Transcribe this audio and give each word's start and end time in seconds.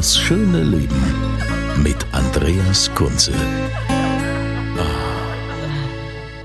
Das 0.00 0.16
schöne 0.16 0.62
Leben 0.62 1.02
mit 1.82 2.06
Andreas 2.12 2.90
Kunze. 2.94 3.34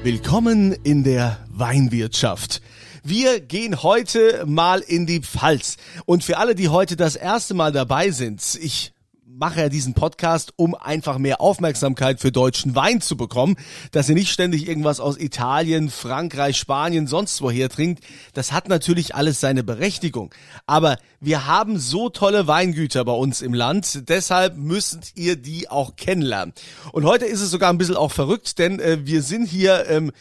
Willkommen 0.04 0.73
in 0.84 1.05
der 1.05 1.40
Weinwirtschaft. 1.52 2.62
Wir 3.02 3.40
gehen 3.40 3.81
heute 3.81 4.44
mal 4.45 4.81
in 4.81 5.05
die 5.05 5.22
Pfalz. 5.22 5.78
Und 6.05 6.26
für 6.26 6.38
alle, 6.38 6.54
die 6.54 6.68
heute 6.68 6.98
das 6.98 7.16
erste 7.16 7.54
Mal 7.54 7.72
dabei 7.72 8.12
sind, 8.12 8.41
ich 8.62 8.91
mache 9.38 9.59
ja 9.59 9.70
diesen 9.70 9.94
Podcast, 9.94 10.53
um 10.55 10.75
einfach 10.75 11.17
mehr 11.17 11.41
Aufmerksamkeit 11.41 12.21
für 12.21 12.31
deutschen 12.31 12.73
Wein 12.73 13.02
zu 13.02 13.17
bekommen, 13.17 13.58
dass 13.92 14.08
ihr 14.08 14.16
nicht 14.16 14.31
ständig 14.31 14.66
irgendwas 14.67 15.02
aus 15.02 15.19
Italien, 15.19 15.89
Frankreich, 15.89 16.58
Spanien, 16.58 17.05
sonst 17.05 17.42
woher 17.42 17.67
trinkt. 17.67 18.02
Das 18.33 18.53
hat 18.53 18.69
natürlich 18.69 19.14
alles 19.14 19.42
seine 19.42 19.64
Berechtigung. 19.64 20.33
Aber 20.67 20.97
wir 21.19 21.47
haben 21.47 21.80
so 21.80 22.08
tolle 22.08 22.47
Weingüter 22.47 23.03
bei 23.03 23.11
uns 23.11 23.42
im 23.42 23.53
Land, 23.53 24.08
deshalb 24.08 24.55
müsst 24.55 25.17
ihr 25.17 25.36
die 25.36 25.70
auch 25.70 25.97
kennenlernen. 25.97 26.53
Und 26.94 27.03
heute 27.03 27.25
ist 27.25 27.42
es 27.42 27.52
sogar 27.52 27.72
ein 27.72 27.77
bisschen 27.77 27.97
auch 27.97 28.14
verrückt, 28.14 28.58
denn 28.58 28.80
äh, 28.80 28.99
wir 29.05 29.22
sind 29.22 29.47
hier 29.47 29.86
ähm, 29.89 30.11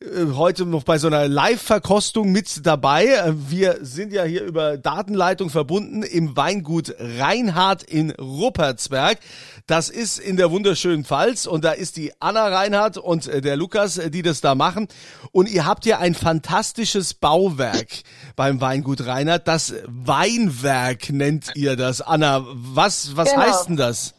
äh, 0.00 0.32
heute 0.34 0.64
noch 0.64 0.84
bei 0.84 0.96
so 0.96 1.08
einer 1.08 1.28
Live-Verkostung 1.28 2.32
mit 2.32 2.64
dabei. 2.66 3.06
Äh, 3.06 3.34
Wir 3.50 3.78
sind 3.82 4.12
ja 4.12 4.24
hier 4.24 4.44
über 4.44 4.78
Datenleitung 4.78 5.50
verbunden 5.50 6.02
im 6.02 6.36
Weingut 6.36 6.94
Reinhardt 6.98 7.82
in 7.82 8.14
Ruppertsberg. 8.62 9.18
Das 9.66 9.88
ist 9.88 10.18
in 10.18 10.36
der 10.36 10.50
wunderschönen 10.50 11.04
Pfalz 11.04 11.46
und 11.46 11.64
da 11.64 11.72
ist 11.72 11.96
die 11.96 12.12
Anna 12.20 12.48
Reinhardt 12.48 12.96
und 12.98 13.26
äh, 13.26 13.40
der 13.40 13.56
Lukas, 13.56 13.98
äh, 13.98 14.10
die 14.10 14.22
das 14.22 14.40
da 14.40 14.54
machen. 14.54 14.88
Und 15.32 15.48
ihr 15.50 15.66
habt 15.66 15.84
ja 15.86 15.98
ein 15.98 16.14
fantastisches 16.14 17.14
Bauwerk 17.14 17.88
beim 18.36 18.60
Weingut 18.60 19.06
Reinhardt. 19.06 19.48
Das 19.48 19.74
Weinwerk 19.86 21.10
nennt 21.10 21.52
ihr 21.54 21.76
das. 21.76 22.00
Anna, 22.00 22.42
was, 22.44 23.16
was 23.16 23.30
Genau. 23.32 23.42
heißt 23.42 23.68
denn 23.68 23.76
das? 23.76 24.14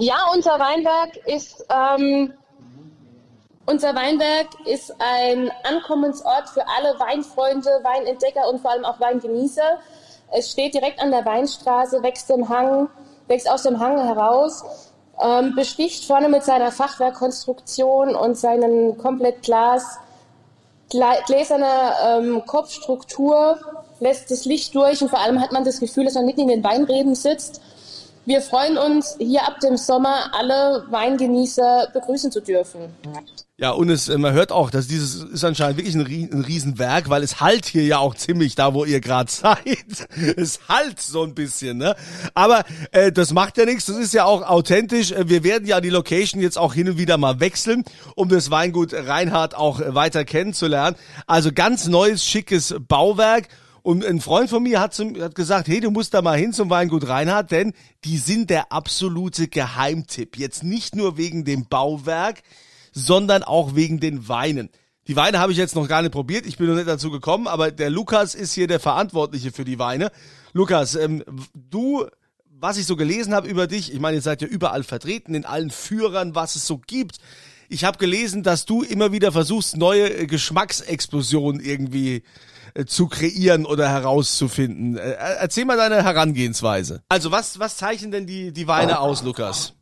Ja, 0.00 0.16
unser 0.34 0.58
Weinberg 0.58 1.16
ist 1.26 1.64
ähm, 1.70 2.32
unser 3.66 3.94
Weinberg 3.94 4.46
ist 4.66 4.94
ein 4.98 5.50
Ankommensort 5.64 6.48
für 6.48 6.64
alle 6.66 6.98
Weinfreunde, 6.98 7.68
Weinentdecker 7.82 8.48
und 8.48 8.60
vor 8.60 8.70
allem 8.70 8.84
auch 8.84 8.98
Weingenießer. 9.00 9.78
Es 10.30 10.50
steht 10.50 10.74
direkt 10.74 11.00
an 11.00 11.10
der 11.10 11.24
Weinstraße, 11.24 12.02
wächst 12.02 12.30
im 12.30 12.48
Hang, 12.48 12.88
wächst 13.28 13.50
aus 13.50 13.62
dem 13.62 13.80
Hang 13.80 13.98
heraus, 13.98 14.62
ähm, 15.20 15.54
besticht 15.54 16.04
vorne 16.04 16.28
mit 16.28 16.44
seiner 16.44 16.70
Fachwerkkonstruktion 16.70 18.14
und 18.14 18.36
seinen 18.36 18.98
komplett 18.98 19.42
Glas 19.42 19.98
gla- 20.90 21.24
gläserner 21.26 21.92
ähm, 22.06 22.42
Kopfstruktur 22.46 23.58
lässt 24.00 24.30
das 24.30 24.44
Licht 24.44 24.74
durch 24.74 25.02
und 25.02 25.08
vor 25.08 25.18
allem 25.18 25.40
hat 25.40 25.52
man 25.52 25.64
das 25.64 25.80
Gefühl, 25.80 26.04
dass 26.04 26.14
man 26.14 26.26
mitten 26.26 26.42
in 26.42 26.48
den 26.48 26.64
Weinreben 26.64 27.14
sitzt. 27.14 27.60
Wir 28.28 28.42
freuen 28.42 28.76
uns, 28.76 29.16
hier 29.18 29.40
ab 29.48 29.58
dem 29.60 29.78
Sommer 29.78 30.30
alle 30.34 30.84
Weingenießer 30.90 31.88
begrüßen 31.94 32.30
zu 32.30 32.42
dürfen. 32.42 32.80
Ja, 33.56 33.70
und 33.70 33.88
es, 33.88 34.10
äh, 34.10 34.18
man 34.18 34.34
hört 34.34 34.52
auch, 34.52 34.70
dass 34.70 34.86
dieses 34.86 35.22
ist 35.22 35.44
anscheinend 35.44 35.78
wirklich 35.78 35.94
ein, 35.94 36.02
ein 36.02 36.44
Riesenwerk, 36.44 37.08
weil 37.08 37.22
es 37.22 37.40
halt 37.40 37.64
hier 37.64 37.84
ja 37.84 37.96
auch 37.96 38.14
ziemlich 38.14 38.54
da, 38.54 38.74
wo 38.74 38.84
ihr 38.84 39.00
gerade 39.00 39.30
seid. 39.32 40.08
Es 40.36 40.60
halt 40.68 41.00
so 41.00 41.22
ein 41.22 41.34
bisschen, 41.34 41.78
ne? 41.78 41.96
Aber 42.34 42.64
äh, 42.92 43.10
das 43.12 43.32
macht 43.32 43.56
ja 43.56 43.64
nichts, 43.64 43.86
das 43.86 43.96
ist 43.96 44.12
ja 44.12 44.26
auch 44.26 44.42
authentisch. 44.42 45.10
Äh, 45.12 45.30
Wir 45.30 45.42
werden 45.42 45.66
ja 45.66 45.80
die 45.80 45.88
Location 45.88 46.42
jetzt 46.42 46.58
auch 46.58 46.74
hin 46.74 46.86
und 46.86 46.98
wieder 46.98 47.16
mal 47.16 47.40
wechseln, 47.40 47.82
um 48.14 48.28
das 48.28 48.50
Weingut 48.50 48.92
Reinhardt 48.92 49.54
auch 49.54 49.80
äh, 49.80 49.94
weiter 49.94 50.26
kennenzulernen. 50.26 50.96
Also 51.26 51.50
ganz 51.50 51.86
neues, 51.86 52.22
schickes 52.22 52.74
Bauwerk. 52.86 53.48
Und 53.82 54.04
ein 54.04 54.20
Freund 54.20 54.50
von 54.50 54.62
mir 54.62 54.80
hat, 54.80 54.94
zum, 54.94 55.20
hat 55.20 55.34
gesagt, 55.34 55.68
hey, 55.68 55.80
du 55.80 55.90
musst 55.90 56.14
da 56.14 56.22
mal 56.22 56.38
hin 56.38 56.52
zum 56.52 56.70
Weingut 56.70 57.08
Reinhardt, 57.08 57.50
denn 57.50 57.72
die 58.04 58.18
sind 58.18 58.50
der 58.50 58.72
absolute 58.72 59.48
Geheimtipp. 59.48 60.36
Jetzt 60.36 60.62
nicht 60.62 60.96
nur 60.96 61.16
wegen 61.16 61.44
dem 61.44 61.66
Bauwerk, 61.66 62.42
sondern 62.92 63.42
auch 63.42 63.74
wegen 63.74 64.00
den 64.00 64.28
Weinen. 64.28 64.70
Die 65.06 65.16
Weine 65.16 65.38
habe 65.38 65.52
ich 65.52 65.58
jetzt 65.58 65.74
noch 65.74 65.88
gar 65.88 66.02
nicht 66.02 66.12
probiert, 66.12 66.44
ich 66.44 66.58
bin 66.58 66.66
noch 66.66 66.74
nicht 66.74 66.86
dazu 66.86 67.10
gekommen, 67.10 67.46
aber 67.46 67.70
der 67.70 67.88
Lukas 67.88 68.34
ist 68.34 68.52
hier 68.52 68.66
der 68.66 68.78
Verantwortliche 68.78 69.52
für 69.52 69.64
die 69.64 69.78
Weine. 69.78 70.10
Lukas, 70.52 70.96
ähm, 70.96 71.24
du, 71.54 72.06
was 72.44 72.76
ich 72.76 72.84
so 72.84 72.94
gelesen 72.94 73.34
habe 73.34 73.48
über 73.48 73.66
dich, 73.66 73.92
ich 73.92 74.00
meine, 74.00 74.18
ihr 74.18 74.22
seid 74.22 74.42
ja 74.42 74.48
überall 74.48 74.82
vertreten, 74.82 75.34
in 75.34 75.46
allen 75.46 75.70
Führern, 75.70 76.34
was 76.34 76.56
es 76.56 76.66
so 76.66 76.76
gibt. 76.76 77.18
Ich 77.68 77.84
habe 77.84 77.98
gelesen, 77.98 78.42
dass 78.42 78.64
du 78.64 78.82
immer 78.82 79.12
wieder 79.12 79.30
versuchst, 79.30 79.76
neue 79.76 80.08
äh, 80.08 80.26
Geschmacksexplosionen 80.26 81.60
irgendwie 81.60 82.22
äh, 82.74 82.86
zu 82.86 83.08
kreieren 83.08 83.66
oder 83.66 83.88
herauszufinden. 83.88 84.96
Äh, 84.96 85.16
erzähl 85.40 85.66
mal 85.66 85.76
deine 85.76 86.02
Herangehensweise. 86.02 87.02
Also 87.08 87.30
was, 87.30 87.58
was 87.58 87.76
zeichnen 87.76 88.10
denn 88.10 88.26
die, 88.26 88.52
die 88.52 88.66
Weine 88.66 89.00
aus, 89.00 89.22
Lukas? 89.22 89.74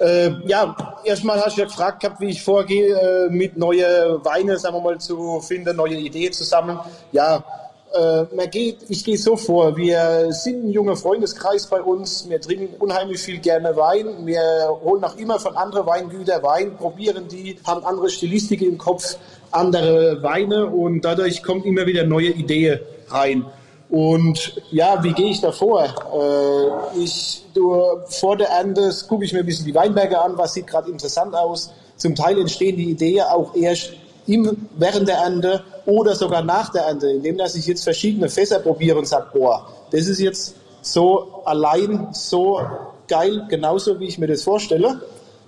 Äh, 0.00 0.32
ja, 0.46 0.74
erstmal 1.04 1.40
hast 1.40 1.56
du 1.56 1.60
ja 1.60 1.66
gefragt 1.66 2.00
gehabt, 2.00 2.20
wie 2.20 2.30
ich 2.30 2.42
vorgehe, 2.42 2.96
äh, 2.96 3.30
mit 3.30 3.56
neue 3.56 4.18
Weine, 4.24 4.58
sagen 4.58 4.74
wir 4.76 4.80
mal, 4.80 4.98
zu 4.98 5.40
finden, 5.40 5.76
neue 5.76 5.96
Ideen 5.96 6.32
zu 6.32 6.42
sammeln. 6.42 6.80
Ja, 7.12 7.44
äh, 7.92 8.24
man 8.34 8.50
geht, 8.50 8.78
ich 8.88 9.04
gehe 9.04 9.18
so 9.18 9.36
vor, 9.36 9.76
wir 9.76 10.32
sind 10.32 10.64
ein 10.64 10.70
junger 10.70 10.96
Freundeskreis 10.96 11.66
bei 11.66 11.82
uns, 11.82 12.28
wir 12.28 12.40
trinken 12.40 12.74
unheimlich 12.78 13.20
viel 13.20 13.38
gerne 13.38 13.76
Wein, 13.76 14.26
wir 14.26 14.42
holen 14.82 15.02
auch 15.02 15.16
immer 15.16 15.40
von 15.40 15.56
anderen 15.56 15.86
Weingütern 15.86 16.42
Wein, 16.42 16.76
probieren 16.76 17.26
die, 17.28 17.58
haben 17.66 17.84
andere 17.84 18.08
Stilistik 18.08 18.62
im 18.62 18.78
Kopf, 18.78 19.16
andere 19.50 20.22
Weine 20.22 20.66
und 20.66 21.04
dadurch 21.04 21.42
kommt 21.42 21.66
immer 21.66 21.86
wieder 21.86 22.04
neue 22.04 22.28
Ideen 22.28 22.80
rein. 23.08 23.44
Und 23.88 24.62
ja, 24.70 25.02
wie 25.02 25.12
gehe 25.12 25.30
ich 25.30 25.40
da 25.40 25.50
vor? 25.50 25.82
Äh, 25.82 27.00
ich, 27.00 27.44
du, 27.54 27.74
vor 28.06 28.36
der 28.36 28.50
Ernte 28.50 28.94
gucke 29.08 29.24
ich 29.24 29.32
mir 29.32 29.40
ein 29.40 29.46
bisschen 29.46 29.66
die 29.66 29.74
Weinberge 29.74 30.20
an, 30.20 30.38
was 30.38 30.54
sieht 30.54 30.68
gerade 30.68 30.88
interessant 30.90 31.34
aus. 31.34 31.72
Zum 31.96 32.14
Teil 32.14 32.38
entstehen 32.38 32.76
die 32.76 32.90
Ideen 32.90 33.24
auch 33.24 33.54
erst 33.56 33.94
im, 34.30 34.68
während 34.76 35.08
der 35.08 35.16
Ernte 35.16 35.64
oder 35.86 36.14
sogar 36.14 36.42
nach 36.42 36.70
der 36.70 36.82
Ernte, 36.82 37.10
indem 37.10 37.36
dass 37.36 37.54
ich 37.56 37.66
jetzt 37.66 37.82
verschiedene 37.82 38.28
Fässer 38.28 38.60
probiere 38.60 38.98
und 38.98 39.06
sage, 39.06 39.26
boah, 39.32 39.66
das 39.90 40.06
ist 40.06 40.20
jetzt 40.20 40.54
so 40.82 41.42
allein 41.44 42.08
so 42.12 42.60
geil, 43.08 43.46
genauso 43.48 43.98
wie 43.98 44.06
ich 44.06 44.18
mir 44.18 44.28
das 44.28 44.42
vorstelle. 44.42 45.00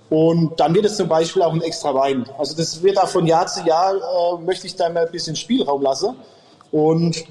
Und 0.09 0.59
dann 0.59 0.75
wird 0.75 0.85
es 0.85 0.97
zum 0.97 1.07
Beispiel 1.07 1.41
auch 1.41 1.53
ein 1.53 1.61
extra 1.61 1.95
Wein. 1.95 2.25
Also 2.37 2.55
das 2.55 2.83
wird 2.83 2.99
auch 2.99 3.07
von 3.07 3.25
Jahr 3.25 3.47
zu 3.47 3.63
Jahr, 3.63 3.95
äh, 3.95 4.41
möchte 4.43 4.67
ich 4.67 4.75
da 4.75 4.89
mal 4.89 5.05
ein 5.05 5.11
bisschen 5.11 5.35
Spielraum 5.35 5.81
lassen. 5.81 6.15
Und 6.71 7.23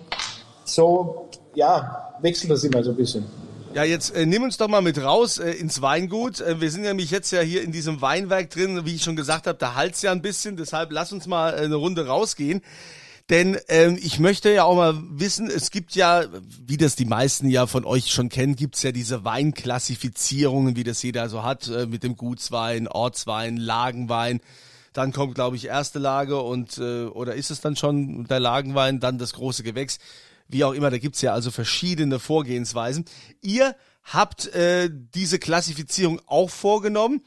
so, 0.64 1.28
ja, 1.54 2.14
wechselt 2.20 2.50
das 2.50 2.64
immer 2.64 2.82
so 2.82 2.90
ein 2.90 2.96
bisschen. 2.96 3.26
Ja, 3.74 3.84
jetzt 3.84 4.14
äh, 4.14 4.26
nimm 4.26 4.42
uns 4.42 4.58
doch 4.58 4.68
mal 4.68 4.82
mit 4.82 4.98
raus 5.02 5.38
äh, 5.38 5.50
ins 5.52 5.80
Weingut. 5.80 6.42
Äh, 6.42 6.60
wir 6.60 6.70
sind 6.70 6.82
nämlich 6.82 7.10
jetzt 7.10 7.30
ja 7.30 7.40
hier 7.40 7.62
in 7.62 7.72
diesem 7.72 8.02
Weinwerk 8.02 8.50
drin, 8.50 8.84
wie 8.84 8.94
ich 8.94 9.02
schon 9.02 9.16
gesagt 9.16 9.46
habe, 9.46 9.58
da 9.58 9.74
halt's 9.74 10.02
ja 10.02 10.12
ein 10.12 10.20
bisschen, 10.20 10.58
deshalb 10.58 10.92
lass 10.92 11.10
uns 11.10 11.26
mal 11.26 11.54
äh, 11.54 11.64
eine 11.64 11.76
Runde 11.76 12.06
rausgehen. 12.06 12.60
Denn 13.30 13.56
ähm, 13.68 13.98
ich 13.98 14.18
möchte 14.18 14.52
ja 14.52 14.64
auch 14.64 14.76
mal 14.76 15.00
wissen, 15.12 15.48
es 15.48 15.70
gibt 15.70 15.94
ja, 15.94 16.24
wie 16.66 16.76
das 16.76 16.96
die 16.96 17.06
meisten 17.06 17.48
ja 17.48 17.66
von 17.66 17.86
euch 17.86 18.12
schon 18.12 18.28
kennen, 18.28 18.56
gibt's 18.56 18.82
ja 18.82 18.92
diese 18.92 19.24
Weinklassifizierungen, 19.24 20.76
wie 20.76 20.84
das 20.84 21.02
jeder 21.02 21.30
so 21.30 21.42
hat, 21.42 21.68
äh, 21.68 21.86
mit 21.86 22.02
dem 22.02 22.16
Gutswein, 22.16 22.88
Ortswein, 22.88 23.56
Lagenwein. 23.56 24.40
Dann 24.92 25.14
kommt, 25.14 25.34
glaube 25.34 25.56
ich, 25.56 25.64
erste 25.64 25.98
Lage 25.98 26.42
und 26.42 26.76
äh, 26.76 27.04
oder 27.04 27.36
ist 27.36 27.50
es 27.50 27.62
dann 27.62 27.76
schon 27.76 28.24
der 28.24 28.40
Lagenwein, 28.40 29.00
dann 29.00 29.16
das 29.16 29.32
große 29.32 29.62
Gewächs 29.62 29.98
wie 30.52 30.64
auch 30.64 30.72
immer, 30.72 30.90
da 30.90 30.98
gibt's 30.98 31.22
ja 31.22 31.32
also 31.32 31.50
verschiedene 31.50 32.18
Vorgehensweisen. 32.18 33.04
Ihr 33.40 33.74
habt 34.04 34.46
äh, 34.54 34.90
diese 34.92 35.38
Klassifizierung 35.38 36.20
auch 36.26 36.50
vorgenommen 36.50 37.22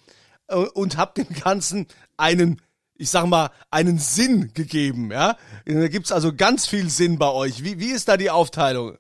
äh, 0.48 0.56
und 0.56 0.98
habt 0.98 1.18
dem 1.18 1.30
Ganzen 1.30 1.88
einen, 2.18 2.62
ich 2.96 3.10
sag 3.10 3.26
mal, 3.26 3.50
einen 3.72 3.98
Sinn 3.98 4.54
gegeben, 4.54 5.12
ja. 5.12 5.38
Da 5.66 5.88
gibt's 5.88 6.12
also 6.12 6.34
ganz 6.34 6.68
viel 6.68 6.90
Sinn 6.90 7.18
bei 7.18 7.30
euch. 7.30 7.64
Wie, 7.64 7.80
wie 7.80 7.92
ist 7.92 8.08
da 8.08 8.18
die 8.18 8.30
Aufteilung? 8.30 8.98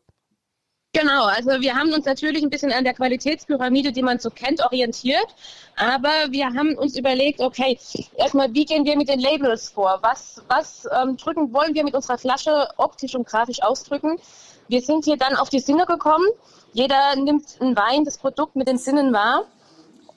Genau, 0.97 1.25
also 1.25 1.49
wir 1.59 1.75
haben 1.75 1.91
uns 1.91 2.05
natürlich 2.05 2.41
ein 2.41 2.49
bisschen 2.49 2.71
an 2.71 2.85
der 2.85 2.93
Qualitätspyramide, 2.93 3.91
die 3.91 4.01
man 4.01 4.17
so 4.17 4.29
kennt, 4.29 4.63
orientiert. 4.63 5.27
Aber 5.75 6.09
wir 6.29 6.45
haben 6.45 6.77
uns 6.77 6.97
überlegt, 6.97 7.41
okay, 7.41 7.77
erstmal, 8.15 8.53
wie 8.53 8.63
gehen 8.63 8.85
wir 8.85 8.95
mit 8.95 9.09
den 9.09 9.19
Labels 9.19 9.67
vor? 9.71 9.99
Was, 10.03 10.41
was 10.47 10.87
ähm, 10.89 11.17
drücken 11.17 11.51
wollen 11.51 11.75
wir 11.75 11.83
mit 11.83 11.95
unserer 11.95 12.17
Flasche 12.17 12.69
optisch 12.77 13.13
und 13.13 13.27
grafisch 13.27 13.61
ausdrücken? 13.61 14.17
Wir 14.69 14.81
sind 14.81 15.03
hier 15.03 15.17
dann 15.17 15.35
auf 15.35 15.49
die 15.49 15.59
Sinne 15.59 15.85
gekommen. 15.85 16.25
Jeder 16.71 17.17
nimmt 17.17 17.43
ein 17.59 17.75
Wein, 17.75 18.05
das 18.05 18.17
Produkt 18.17 18.55
mit 18.55 18.69
den 18.69 18.77
Sinnen 18.77 19.11
wahr. 19.11 19.43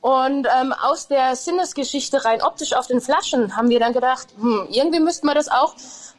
Und 0.08 0.48
ähm, 0.58 0.72
aus 0.72 1.06
der 1.06 1.36
Sinnesgeschichte 1.36 2.24
rein 2.24 2.40
optisch 2.40 2.72
auf 2.72 2.86
den 2.86 3.02
Flaschen 3.02 3.58
haben 3.58 3.68
wir 3.68 3.78
dann 3.78 3.92
gedacht, 3.92 4.28
hm, 4.40 4.66
irgendwie 4.70 5.00
müssten 5.00 5.26
wir 5.26 5.34
das 5.34 5.50
auch 5.50 5.74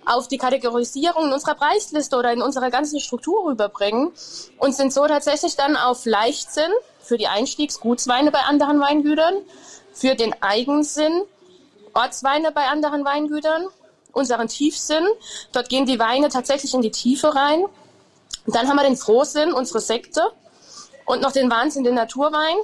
auf 0.05 0.27
die 0.27 0.37
Kategorisierung 0.37 1.25
in 1.25 1.33
unserer 1.33 1.55
Preisliste 1.55 2.15
oder 2.15 2.31
in 2.31 2.43
unserer 2.43 2.69
ganzen 2.69 2.99
Struktur 2.99 3.49
rüberbringen 3.49 4.11
und 4.59 4.75
sind 4.75 4.93
so 4.93 5.07
tatsächlich 5.07 5.55
dann 5.55 5.75
auf 5.75 6.05
Leichtsinn 6.05 6.71
für 7.01 7.17
die 7.17 7.25
Einstiegsgutsweine 7.25 8.29
bei 8.29 8.41
anderen 8.41 8.79
Weingütern, 8.79 9.33
für 9.91 10.13
den 10.13 10.35
Eigensinn 10.39 11.23
Ortsweine 11.95 12.51
bei 12.51 12.67
anderen 12.67 13.03
Weingütern, 13.03 13.65
unseren 14.11 14.49
Tiefsinn, 14.49 15.07
dort 15.51 15.67
gehen 15.67 15.87
die 15.87 15.97
Weine 15.97 16.29
tatsächlich 16.29 16.75
in 16.75 16.83
die 16.83 16.91
Tiefe 16.91 17.33
rein. 17.33 17.65
Dann 18.45 18.67
haben 18.67 18.75
wir 18.75 18.83
den 18.83 18.97
Frohsinn, 18.97 19.51
unsere 19.51 19.79
Sekte 19.79 20.21
und 21.07 21.21
noch 21.23 21.31
den 21.31 21.49
Wahnsinn, 21.49 21.83
den 21.83 21.95
Naturwein. 21.95 22.55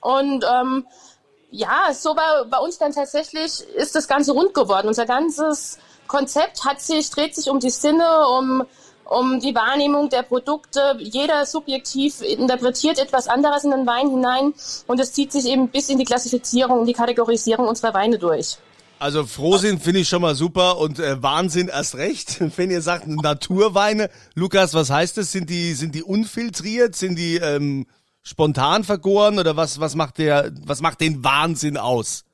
Und 0.00 0.44
ähm, 0.44 0.86
ja, 1.50 1.92
so 1.94 2.10
war 2.10 2.44
bei 2.44 2.58
uns 2.58 2.78
dann 2.78 2.92
tatsächlich, 2.92 3.62
ist 3.76 3.94
das 3.94 4.08
Ganze 4.08 4.32
rund 4.32 4.54
geworden. 4.54 4.88
Unser 4.88 5.06
ganzes 5.06 5.78
Konzept 6.06 6.64
hat 6.64 6.80
sich, 6.80 7.10
dreht 7.10 7.34
sich 7.34 7.48
um 7.48 7.60
die 7.60 7.70
Sinne, 7.70 8.26
um, 8.28 8.64
um 9.04 9.40
die 9.40 9.54
Wahrnehmung 9.54 10.08
der 10.08 10.22
Produkte. 10.22 10.96
Jeder 10.98 11.46
subjektiv 11.46 12.20
interpretiert 12.20 12.98
etwas 12.98 13.28
anderes 13.28 13.64
in 13.64 13.70
den 13.70 13.86
Wein 13.86 14.10
hinein 14.10 14.54
und 14.86 15.00
es 15.00 15.12
zieht 15.12 15.32
sich 15.32 15.46
eben 15.46 15.68
bis 15.68 15.88
in 15.88 15.98
die 15.98 16.04
Klassifizierung, 16.04 16.80
in 16.80 16.86
die 16.86 16.92
Kategorisierung 16.92 17.66
unserer 17.66 17.94
Weine 17.94 18.18
durch. 18.18 18.58
Also 18.98 19.24
Frohsinn 19.26 19.78
finde 19.78 20.00
ich 20.00 20.08
schon 20.08 20.22
mal 20.22 20.34
super 20.34 20.78
und 20.78 20.98
äh, 20.98 21.22
Wahnsinn 21.22 21.68
erst 21.68 21.94
recht. 21.94 22.38
Wenn 22.56 22.70
ihr 22.70 22.82
sagt 22.82 23.06
Naturweine, 23.06 24.10
Lukas, 24.34 24.74
was 24.74 24.90
heißt 24.90 25.16
das? 25.18 25.30
Sind 25.30 25.48
die 25.50 25.74
sind 25.74 25.94
die 25.94 26.02
unfiltriert? 26.02 26.96
Sind 26.96 27.16
die 27.16 27.36
ähm, 27.36 27.86
spontan 28.22 28.84
vergoren 28.84 29.38
oder 29.38 29.56
was 29.56 29.80
was 29.80 29.94
macht 29.94 30.18
der 30.18 30.52
was 30.64 30.80
macht 30.80 31.00
den 31.00 31.24
Wahnsinn 31.24 31.76
aus? 31.76 32.24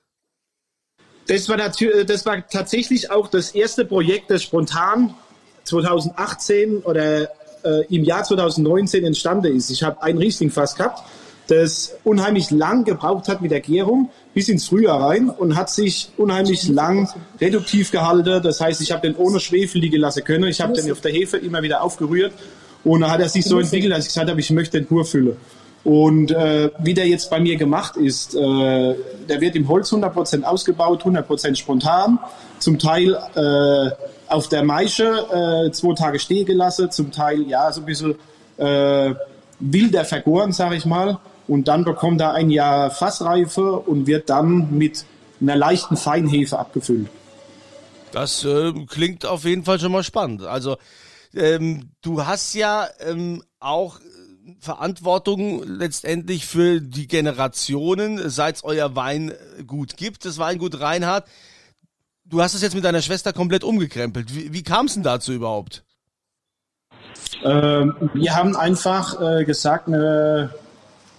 Das 1.26 1.48
war, 1.48 1.56
natürlich, 1.56 2.06
das 2.06 2.26
war 2.26 2.46
tatsächlich 2.46 3.10
auch 3.10 3.28
das 3.28 3.52
erste 3.52 3.84
Projekt, 3.86 4.30
das 4.30 4.42
spontan 4.42 5.14
2018 5.64 6.78
oder 6.78 7.30
äh, 7.64 7.86
im 7.88 8.04
Jahr 8.04 8.24
2019 8.24 9.04
entstanden 9.04 9.56
ist. 9.56 9.70
Ich 9.70 9.82
habe 9.82 10.02
ein 10.02 10.18
Riesling-Fass 10.18 10.74
gehabt, 10.74 11.02
das 11.46 11.94
unheimlich 12.04 12.50
lang 12.50 12.84
gebraucht 12.84 13.28
hat 13.28 13.40
mit 13.40 13.50
der 13.50 13.60
Gärung, 13.60 14.10
bis 14.34 14.48
ins 14.48 14.68
Frühjahr 14.68 15.00
rein 15.00 15.30
und 15.30 15.56
hat 15.56 15.70
sich 15.70 16.10
unheimlich 16.18 16.68
lang 16.68 17.08
reduktiv 17.40 17.90
gehalten. 17.90 18.42
Das 18.42 18.60
heißt, 18.60 18.82
ich 18.82 18.92
habe 18.92 19.08
den 19.08 19.16
ohne 19.16 19.40
Schwefel 19.40 19.80
liegen 19.80 20.00
lassen 20.00 20.24
können. 20.24 20.44
Ich 20.44 20.60
habe 20.60 20.74
den 20.74 20.90
auf 20.92 21.00
der 21.00 21.12
Hefe 21.12 21.38
immer 21.38 21.62
wieder 21.62 21.82
aufgerührt 21.82 22.32
und 22.82 23.00
dann 23.00 23.10
hat 23.10 23.20
er 23.20 23.28
sich 23.30 23.44
so 23.44 23.58
entwickelt, 23.58 23.92
dass 23.92 24.00
ich 24.00 24.08
gesagt 24.08 24.28
habe, 24.28 24.40
ich 24.40 24.50
möchte 24.50 24.78
den 24.78 24.86
pur 24.86 25.06
füllen. 25.06 25.36
Und 25.84 26.30
äh, 26.30 26.70
wie 26.78 26.94
der 26.94 27.06
jetzt 27.06 27.28
bei 27.28 27.38
mir 27.38 27.56
gemacht 27.56 27.96
ist, 27.96 28.34
äh, 28.34 28.38
der 29.28 29.40
wird 29.40 29.54
im 29.54 29.68
Holz 29.68 29.92
100% 29.92 30.42
ausgebaut, 30.42 31.02
100% 31.02 31.56
spontan, 31.56 32.18
zum 32.58 32.78
Teil 32.78 33.14
äh, 33.34 33.90
auf 34.32 34.48
der 34.48 34.64
Maische 34.64 35.04
äh, 35.66 35.70
zwei 35.72 35.94
Tage 35.94 36.18
stehen 36.18 36.46
gelassen, 36.46 36.90
zum 36.90 37.12
Teil 37.12 37.42
ja 37.42 37.70
so 37.70 37.82
ein 37.82 37.86
bisschen 37.86 38.14
äh, 38.56 39.14
wilder 39.60 40.06
vergoren, 40.06 40.52
sage 40.52 40.76
ich 40.76 40.86
mal. 40.86 41.18
Und 41.46 41.68
dann 41.68 41.84
bekommt 41.84 42.22
er 42.22 42.32
ein 42.32 42.50
Jahr 42.50 42.90
Fassreife 42.90 43.72
und 43.72 44.06
wird 44.06 44.30
dann 44.30 44.76
mit 44.76 45.04
einer 45.42 45.56
leichten 45.56 45.98
Feinhefe 45.98 46.58
abgefüllt. 46.58 47.08
Das 48.12 48.44
äh, 48.44 48.72
klingt 48.88 49.26
auf 49.26 49.44
jeden 49.44 49.64
Fall 49.64 49.78
schon 49.78 49.92
mal 49.92 50.02
spannend. 50.02 50.44
Also 50.44 50.76
ähm, 51.34 51.90
du 52.00 52.24
hast 52.24 52.54
ja 52.54 52.86
ähm, 53.00 53.42
auch 53.60 53.98
Verantwortung 54.60 55.62
letztendlich 55.64 56.46
für 56.46 56.80
die 56.80 57.06
Generationen, 57.06 58.28
seit 58.28 58.56
es 58.56 58.64
euer 58.64 58.94
Weingut 58.94 59.96
gibt, 59.96 60.24
das 60.24 60.38
Weingut 60.38 60.80
Reinhardt. 60.80 61.26
Du 62.24 62.42
hast 62.42 62.54
es 62.54 62.62
jetzt 62.62 62.74
mit 62.74 62.84
deiner 62.84 63.02
Schwester 63.02 63.32
komplett 63.32 63.64
umgekrempelt. 63.64 64.34
Wie, 64.34 64.52
wie 64.52 64.62
kam 64.62 64.86
es 64.86 64.94
denn 64.94 65.02
dazu 65.02 65.32
überhaupt? 65.32 65.84
Ähm, 67.42 68.10
wir 68.14 68.34
haben 68.34 68.56
einfach 68.56 69.20
äh, 69.20 69.44
gesagt, 69.44 69.88
äh, 69.88 70.48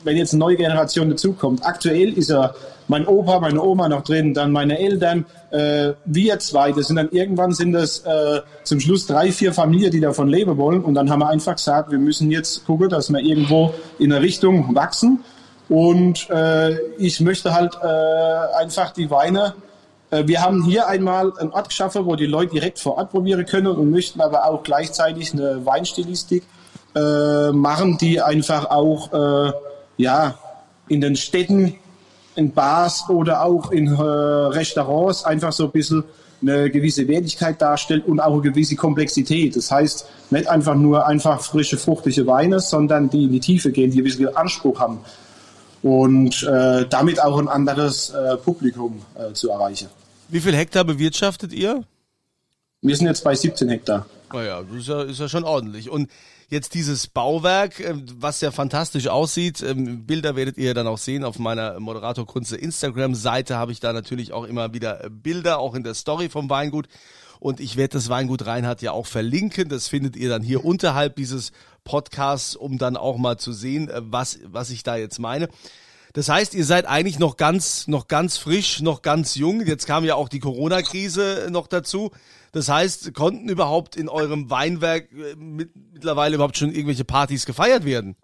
wenn 0.04 0.18
jetzt 0.18 0.34
eine 0.34 0.40
neue 0.40 0.56
Generation 0.56 1.10
dazukommt, 1.10 1.66
aktuell 1.66 2.14
ist 2.14 2.30
er 2.30 2.56
mein 2.88 3.08
Opa, 3.08 3.40
meine 3.40 3.62
Oma 3.62 3.90
noch 3.90 4.04
drin, 4.04 4.34
dann 4.34 4.52
meine 4.52 4.78
Eltern, 4.80 5.26
äh, 5.52 5.94
wir 6.06 6.40
zwei, 6.40 6.72
das 6.72 6.88
sind 6.88 6.98
dann 6.98 7.10
irgendwann 7.10 7.52
sind 7.52 7.74
das 7.74 8.00
äh, 8.00 8.42
zum 8.64 8.80
Schluss 8.80 9.08
drei, 9.08 9.32
vier 9.32 9.54
Familien, 9.54 9.92
die 9.92 10.00
davon 10.00 10.28
leben 10.28 10.58
wollen. 10.58 10.84
Und 10.84 10.94
dann 10.94 11.10
haben 11.10 11.20
wir 11.20 11.30
einfach 11.30 11.56
gesagt, 11.56 11.92
wir 11.92 12.00
müssen 12.00 12.32
jetzt 12.32 12.66
gucken, 12.66 12.90
dass 12.90 13.10
wir 13.10 13.20
irgendwo 13.20 13.74
in 14.00 14.12
eine 14.12 14.22
Richtung 14.22 14.76
wachsen. 14.76 15.24
Und 15.68 16.30
äh, 16.30 16.78
ich 16.98 17.20
möchte 17.22 17.54
halt 17.54 17.76
äh, 17.82 18.58
einfach 18.58 18.92
die 18.92 19.10
Weine. 19.10 19.56
Äh, 20.12 20.28
wir 20.28 20.42
haben 20.42 20.64
hier 20.64 20.88
einmal 20.88 21.34
einen 21.40 21.52
Ort 21.52 21.70
geschaffen, 21.70 22.06
wo 22.06 22.16
die 22.16 22.28
Leute 22.28 22.54
direkt 22.54 22.80
vor 22.80 22.98
Ort 22.98 23.12
probieren 23.12 23.46
können 23.46 23.68
und 23.68 23.90
möchten 23.90 24.22
aber 24.22 24.46
auch 24.46 24.62
gleichzeitig 24.62 25.34
eine 25.34 25.66
Weinstilistik 25.66 26.44
äh, 26.96 27.52
machen, 27.52 27.98
die 27.98 28.22
einfach 28.22 28.70
auch 28.70 29.12
äh, 29.12 29.52
ja 29.98 30.36
in 30.88 31.02
den 31.02 31.16
Städten 31.16 31.76
in 32.36 32.52
Bars 32.52 33.06
oder 33.10 33.44
auch 33.44 33.72
in 33.72 33.88
äh, 33.88 34.02
Restaurants 34.02 35.24
einfach 35.24 35.54
so 35.54 35.66
ein 35.66 35.72
bisschen 35.72 36.04
eine 36.42 36.70
gewisse 36.70 37.08
Wertigkeit 37.08 37.62
darstellt 37.62 38.06
und 38.06 38.20
auch 38.20 38.34
eine 38.34 38.42
gewisse 38.42 38.76
Komplexität. 38.76 39.56
Das 39.56 39.72
heißt, 39.72 40.06
nicht 40.32 40.48
einfach 40.48 40.76
nur 40.76 41.08
einfach 41.08 41.42
frische, 41.42 41.78
fruchtige 41.78 42.28
Weine, 42.28 42.60
sondern 42.60 43.10
die 43.10 43.24
in 43.24 43.32
die 43.32 43.40
Tiefe 43.40 43.72
gehen, 43.72 43.92
die 43.92 44.02
ein 44.02 44.04
bisschen 44.04 44.36
Anspruch 44.36 44.80
haben 44.80 45.00
und 45.82 46.44
äh, 46.44 46.86
damit 46.90 47.22
auch 47.22 47.38
ein 47.38 47.48
anderes 47.48 48.10
äh, 48.10 48.38
Publikum 48.38 49.02
äh, 49.16 49.34
zu 49.34 49.50
erreichen. 49.50 49.88
Wie 50.30 50.40
viel 50.40 50.56
Hektar 50.56 50.84
bewirtschaftet 50.84 51.54
ihr? 51.54 51.84
Wir 52.82 52.96
sind 52.96 53.08
jetzt 53.08 53.24
bei 53.24 53.36
17 53.36 53.70
Hektar. 53.70 54.06
Naja, 54.34 54.62
das 54.64 54.82
ist 54.82 54.88
ja, 54.88 55.04
ist 55.04 55.20
ja 55.20 55.30
schon 55.30 55.44
ordentlich. 55.44 55.90
Und 55.90 56.10
jetzt 56.50 56.74
dieses 56.74 57.08
Bauwerk, 57.08 57.80
ähm, 57.80 58.06
was 58.18 58.42
ja 58.42 58.52
fantastisch 58.52 59.08
aussieht. 59.08 59.62
Ähm, 59.62 60.06
Bilder 60.06 60.36
werdet 60.36 60.58
ihr 60.58 60.74
dann 60.74 60.88
auch 60.88 60.98
sehen 60.98 61.24
auf 61.24 61.40
meiner 61.40 61.80
Moderator 61.80 62.26
Kunze 62.26 62.58
Instagram-Seite 62.58 63.56
habe 63.56 63.72
ich 63.72 63.80
da 63.80 63.94
natürlich 63.94 64.34
auch 64.34 64.44
immer 64.46 64.74
wieder 64.74 65.04
äh, 65.04 65.10
Bilder, 65.10 65.60
auch 65.60 65.76
in 65.76 65.84
der 65.84 65.94
Story 65.94 66.30
vom 66.30 66.50
Weingut. 66.50 66.88
Und 67.40 67.60
ich 67.60 67.76
werde 67.76 67.94
das 67.94 68.10
Weingut 68.10 68.46
Reinhardt 68.46 68.82
ja 68.82 68.92
auch 68.92 69.06
verlinken. 69.06 69.70
Das 69.70 69.88
findet 69.88 70.16
ihr 70.16 70.30
dann 70.30 70.42
hier 70.42 70.64
unterhalb 70.64 71.16
dieses 71.16 71.52
Podcasts, 71.84 72.56
um 72.56 72.78
dann 72.78 72.98
auch 72.98 73.18
mal 73.18 73.38
zu 73.38 73.54
sehen, 73.54 73.90
äh, 73.90 74.02
was, 74.04 74.40
was 74.46 74.70
ich 74.70 74.84
da 74.84 74.96
jetzt 74.96 75.20
meine. 75.20 75.50
Das 76.16 76.30
heißt, 76.30 76.54
ihr 76.54 76.64
seid 76.64 76.86
eigentlich 76.86 77.20
noch 77.20 77.36
ganz, 77.36 77.90
noch 77.90 78.08
ganz 78.08 78.38
frisch, 78.38 78.82
noch 78.82 79.02
ganz 79.02 79.36
jung. 79.36 79.60
Jetzt 79.66 79.86
kam 79.86 80.06
ja 80.06 80.16
auch 80.16 80.30
die 80.30 80.40
Corona-Krise 80.40 81.50
noch 81.52 81.68
dazu. 81.68 82.12
Das 82.54 82.70
heißt, 82.70 83.14
konnten 83.14 83.50
überhaupt 83.50 83.98
in 83.98 84.08
eurem 84.08 84.50
Weinberg 84.50 85.12
äh, 85.12 85.36
mit, 85.36 85.72
mittlerweile 85.92 86.36
überhaupt 86.36 86.58
schon 86.58 86.72
irgendwelche 86.72 87.04
Partys 87.04 87.46
gefeiert 87.46 87.84
werden? 87.84 88.16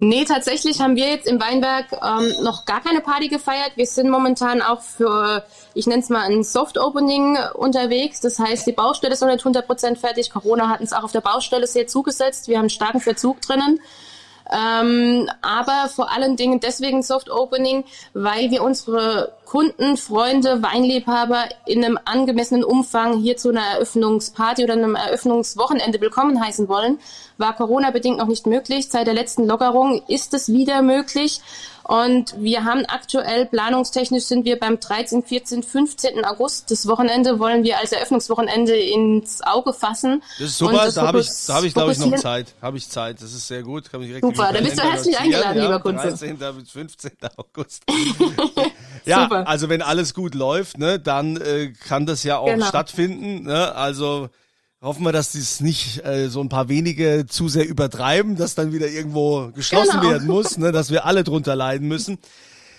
Nee, 0.00 0.24
tatsächlich 0.24 0.80
haben 0.80 0.96
wir 0.96 1.08
jetzt 1.08 1.28
im 1.28 1.40
Weinberg 1.40 1.86
ähm, 1.92 2.42
noch 2.42 2.64
gar 2.64 2.80
keine 2.80 3.00
Party 3.00 3.28
gefeiert. 3.28 3.72
Wir 3.76 3.86
sind 3.86 4.10
momentan 4.10 4.60
auch 4.60 4.82
für, 4.82 5.44
ich 5.74 5.86
nenne 5.86 6.02
es 6.02 6.08
mal 6.08 6.28
ein 6.28 6.42
Soft-Opening 6.42 7.38
unterwegs. 7.54 8.20
Das 8.20 8.40
heißt, 8.40 8.66
die 8.66 8.72
Baustelle 8.72 9.14
ist 9.14 9.20
noch 9.20 9.28
nicht 9.28 9.44
100% 9.44 9.98
fertig. 9.98 10.30
Corona 10.30 10.68
hat 10.68 10.80
uns 10.80 10.92
auch 10.92 11.04
auf 11.04 11.12
der 11.12 11.20
Baustelle 11.20 11.68
sehr 11.68 11.86
zugesetzt. 11.86 12.48
Wir 12.48 12.56
haben 12.56 12.64
einen 12.64 12.70
starken 12.70 13.00
Verzug 13.00 13.40
drinnen. 13.40 13.78
Ähm, 14.50 15.28
aber 15.42 15.88
vor 15.88 16.10
allen 16.10 16.36
Dingen 16.36 16.60
deswegen 16.60 17.02
Soft 17.02 17.30
Opening, 17.30 17.84
weil 18.14 18.50
wir 18.50 18.62
unsere 18.62 19.32
Kunden, 19.44 19.96
Freunde, 19.96 20.62
Weinliebhaber 20.62 21.44
in 21.66 21.84
einem 21.84 21.98
angemessenen 22.04 22.64
Umfang 22.64 23.18
hier 23.18 23.36
zu 23.36 23.50
einer 23.50 23.62
Eröffnungsparty 23.62 24.64
oder 24.64 24.74
einem 24.74 24.94
Eröffnungswochenende 24.94 26.00
willkommen 26.00 26.42
heißen 26.42 26.68
wollen. 26.68 26.98
War 27.36 27.54
Corona 27.56 27.90
bedingt 27.90 28.18
noch 28.18 28.26
nicht 28.26 28.46
möglich. 28.46 28.88
Seit 28.90 29.06
der 29.06 29.14
letzten 29.14 29.46
Lockerung 29.46 30.02
ist 30.08 30.34
es 30.34 30.48
wieder 30.48 30.82
möglich. 30.82 31.40
Und 31.88 32.34
wir 32.38 32.64
haben 32.64 32.84
aktuell, 32.84 33.46
planungstechnisch 33.46 34.24
sind 34.24 34.44
wir 34.44 34.58
beim 34.58 34.78
13, 34.78 35.22
14, 35.22 35.62
15. 35.62 36.22
August. 36.22 36.70
Das 36.70 36.86
Wochenende 36.86 37.38
wollen 37.38 37.64
wir 37.64 37.78
als 37.78 37.92
Eröffnungswochenende 37.92 38.76
ins 38.76 39.40
Auge 39.40 39.72
fassen. 39.72 40.22
Das 40.38 40.48
ist 40.48 40.58
super, 40.58 40.92
da 40.94 41.06
habe 41.06 41.20
ich, 41.20 41.30
da 41.46 41.54
hab 41.54 41.64
ich 41.64 41.72
glaube 41.72 41.92
ich 41.92 41.98
noch 41.98 42.14
Zeit. 42.16 42.52
Habe 42.60 42.76
ich 42.76 42.90
Zeit, 42.90 43.22
das 43.22 43.32
ist 43.32 43.48
sehr 43.48 43.62
gut. 43.62 43.90
Kann 43.90 44.00
mich 44.00 44.10
direkt 44.10 44.22
super, 44.22 44.52
da 44.52 44.60
bist 44.60 44.78
du 44.78 44.82
herzlich 44.82 45.18
eingeladen, 45.18 45.56
ja, 45.56 45.62
lieber 45.62 45.80
Kunze. 45.80 46.08
13. 46.08 46.36
bis 46.36 46.70
15. 46.70 47.12
August. 47.38 47.84
ja, 49.06 49.22
super. 49.22 49.48
also 49.48 49.70
wenn 49.70 49.80
alles 49.80 50.12
gut 50.12 50.34
läuft, 50.34 50.76
ne, 50.76 51.00
dann 51.00 51.38
äh, 51.38 51.72
kann 51.72 52.04
das 52.04 52.22
ja 52.22 52.36
auch 52.36 52.48
genau. 52.48 52.66
stattfinden. 52.66 53.44
Ne? 53.44 53.74
Also 53.74 54.28
Hoffen 54.80 55.04
wir, 55.04 55.10
dass 55.12 55.32
dies 55.32 55.60
nicht 55.60 56.04
äh, 56.04 56.28
so 56.28 56.40
ein 56.40 56.48
paar 56.48 56.68
wenige 56.68 57.26
zu 57.26 57.48
sehr 57.48 57.66
übertreiben, 57.68 58.36
dass 58.36 58.54
dann 58.54 58.72
wieder 58.72 58.88
irgendwo 58.88 59.50
geschlossen 59.52 59.98
Genau. 60.00 60.12
werden 60.12 60.28
muss, 60.28 60.56
ne, 60.56 60.70
dass 60.70 60.90
wir 60.90 61.04
alle 61.04 61.24
drunter 61.24 61.56
leiden 61.56 61.88
müssen. 61.88 62.18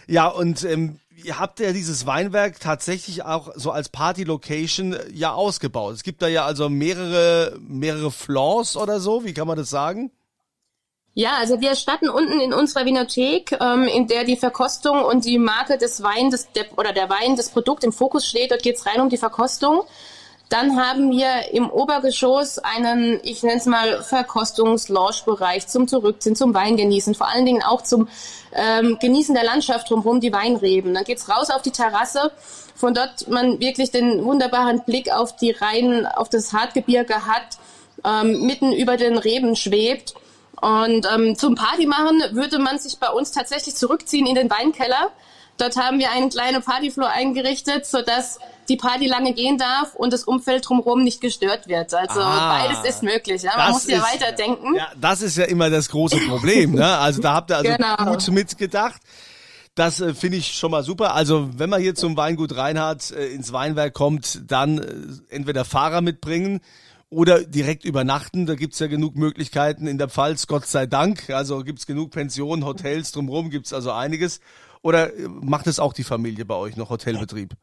Ja, 0.08 0.27
und 0.27 0.63
ähm, 0.63 1.00
ihr 1.24 1.39
habt 1.39 1.60
ja 1.60 1.74
dieses 1.74 2.06
Weinberg 2.06 2.60
tatsächlich 2.62 3.25
auch 3.25 3.51
so 3.56 3.72
als 3.72 3.89
Party-Location 3.89 4.94
äh, 4.94 5.12
ja 5.12 5.34
ausgebaut. 5.34 5.94
Es 5.94 6.03
gibt 6.03 6.22
da 6.22 6.29
ja 6.29 6.46
also 6.46 6.70
mehrere, 6.70 7.58
mehrere 7.68 8.12
Floors 8.12 8.77
oder 8.77 9.01
so, 9.01 9.25
wie 9.25 9.34
kann 9.34 9.48
man 9.48 9.58
das 9.58 9.70
sagen? 9.70 10.10
Ja, 11.15 11.32
also 11.38 11.60
wir 11.60 11.75
starten 11.75 12.08
unten 12.08 12.39
in 12.39 12.53
unserer 12.53 12.86
Vinothek, 12.86 13.58
ähm, 13.60 13.84
in 13.84 14.08
der 14.08 14.24
die 14.24 14.38
Verkostung 14.38 15.03
und 15.03 15.25
die 15.25 15.38
Marke 15.38 15.77
des 15.77 15.98
der, 15.98 16.77
oder 16.77 16.94
der 16.94 17.10
Wein, 17.10 17.36
das 17.36 17.50
Produkt 17.50 17.84
im 17.84 17.91
Fokus 17.91 18.25
steht. 18.25 18.51
Dort 18.51 18.63
geht's 18.63 18.86
rein 18.86 19.01
um 19.01 19.10
die 19.10 19.18
Verkostung. 19.18 19.82
Dann 20.50 20.82
haben 20.82 21.12
wir 21.12 21.53
im 21.53 21.70
Obergeschoss 21.70 22.58
einen, 22.58 23.20
ich 23.22 23.44
nenne 23.44 23.60
es 23.60 23.68
mal, 23.68 24.01
Verkostungs-Lounge-Bereich 24.01 25.68
zum 25.68 25.88
Zurückziehen, 25.88 26.36
zum 26.36 26.56
Weingenießen, 26.56 27.13
vor 27.13 27.27
allen 27.27 27.46
Dingen 27.46 27.62
auch 27.62 27.84
zum 27.84 28.08
ähm, 28.53 28.98
Genießen 29.00 29.36
der 29.36 29.44
Landschaft 29.44 29.91
drumherum, 29.91 30.20
die 30.20 30.34
Weinreben. 30.34 30.96
Dann 30.96 31.03
geht's 31.03 31.29
raus 31.29 31.51
auf 31.51 31.62
die 31.62 31.70
Terrasse, 31.70 32.32
von 32.75 32.96
dort 32.96 33.27
man 33.27 33.60
wirklich 33.60 33.91
den 33.91 34.25
wunderbaren 34.25 34.82
Blick 34.86 35.12
auf 35.12 35.36
die 35.36 35.51
Rhein, 35.51 36.08
auf 36.08 36.29
das 36.29 36.51
Hartgebirge 36.51 37.27
hat, 37.27 37.60
ähm, 38.03 38.48
mitten 38.48 38.74
über 38.74 38.98
den 38.98 39.20
Reben 39.20 39.56
schwebt. 39.56 40.15
Und 40.62 41.08
ähm, 41.13 41.38
zum 41.38 41.53
Party 41.53 41.86
machen 41.86 42.24
würde 42.32 42.58
man 42.58 42.79
sich 42.79 42.98
bei 42.98 43.10
uns 43.10 43.32
tatsächlich 43.32 43.75
zurückziehen 43.75 44.25
in 44.25 44.34
den 44.34 44.50
Weinkeller. 44.50 45.12
Dort 45.60 45.75
haben 45.77 46.00
wir 46.00 46.12
einen 46.12 46.29
kleinen 46.29 46.63
Partyfloor 46.63 47.10
eingerichtet, 47.10 47.86
sodass 47.86 48.39
die 48.70 48.78
Party 48.78 49.08
lange 49.08 49.34
gehen 49.34 49.58
darf 49.58 49.96
und 49.96 50.14
das 50.14 50.24
Umfeld 50.24 50.68
drumherum 50.70 51.04
nicht 51.04 51.20
gestört 51.22 51.68
wird. 51.68 51.94
Also 51.94 52.20
Ah. 52.22 52.58
beides 52.68 52.84
ist 52.96 53.04
möglich. 53.04 53.42
Ja? 53.42 53.52
Man 53.58 53.72
muss 53.74 53.88
ja 53.88 54.02
weiterdenken. 54.02 54.76
Ja, 54.76 54.88
das 55.00 55.22
ist 55.22 55.36
ja 55.38 55.46
immer 55.46 55.70
das 55.70 55.90
große 55.90 56.18
Problem. 56.28 56.76
Ne? 56.76 56.86
Also 56.86 57.22
da 57.22 57.34
habt 57.34 57.52
ihr 57.52 57.58
also 57.58 57.72
Genau. 57.72 57.96
gut 58.12 58.28
mitgedacht. 58.30 59.02
Das 59.76 60.00
äh, 60.02 60.14
finde 60.14 60.38
ich 60.38 60.56
schon 60.58 60.72
mal 60.72 60.84
super. 60.84 61.14
Also 61.16 61.50
wenn 61.58 61.70
man 61.70 61.82
hier 61.82 61.96
zum 61.96 62.16
Weingut 62.18 62.56
Reinhardt 62.56 63.12
äh, 63.12 63.28
ins 63.28 63.52
Weinwerk 63.54 63.94
kommt, 63.94 64.42
dann 64.52 64.78
äh, 64.78 65.36
entweder 65.36 65.66
Fahrer 65.66 66.02
mitbringen 66.02 66.60
oder 67.10 67.44
direkt 67.44 67.86
übernachten. 67.86 68.46
Da 68.46 68.56
gibt's 68.56 68.80
ja 68.80 68.88
genug 68.88 69.16
Möglichkeiten 69.16 69.88
in 69.88 69.98
der 69.98 70.10
Pfalz, 70.10 70.48
Gott 70.48 70.66
sei 70.68 70.86
Dank. 70.86 71.30
Also 71.30 71.64
gibt's 71.64 71.86
genug 71.86 72.12
Pensionen, 72.12 72.66
Hotels 72.66 73.12
drumherum, 73.14 73.50
gibt's 73.50 73.72
also 73.74 73.92
einiges. 73.92 74.42
Oder 74.82 75.14
äh, 75.16 75.28
macht 75.28 75.68
es 75.68 75.80
auch 75.80 75.94
die 75.94 76.04
Familie 76.04 76.46
bei 76.46 76.56
euch 76.56 76.76
noch 76.76 76.90
Hotelbetrieb? 76.90 77.54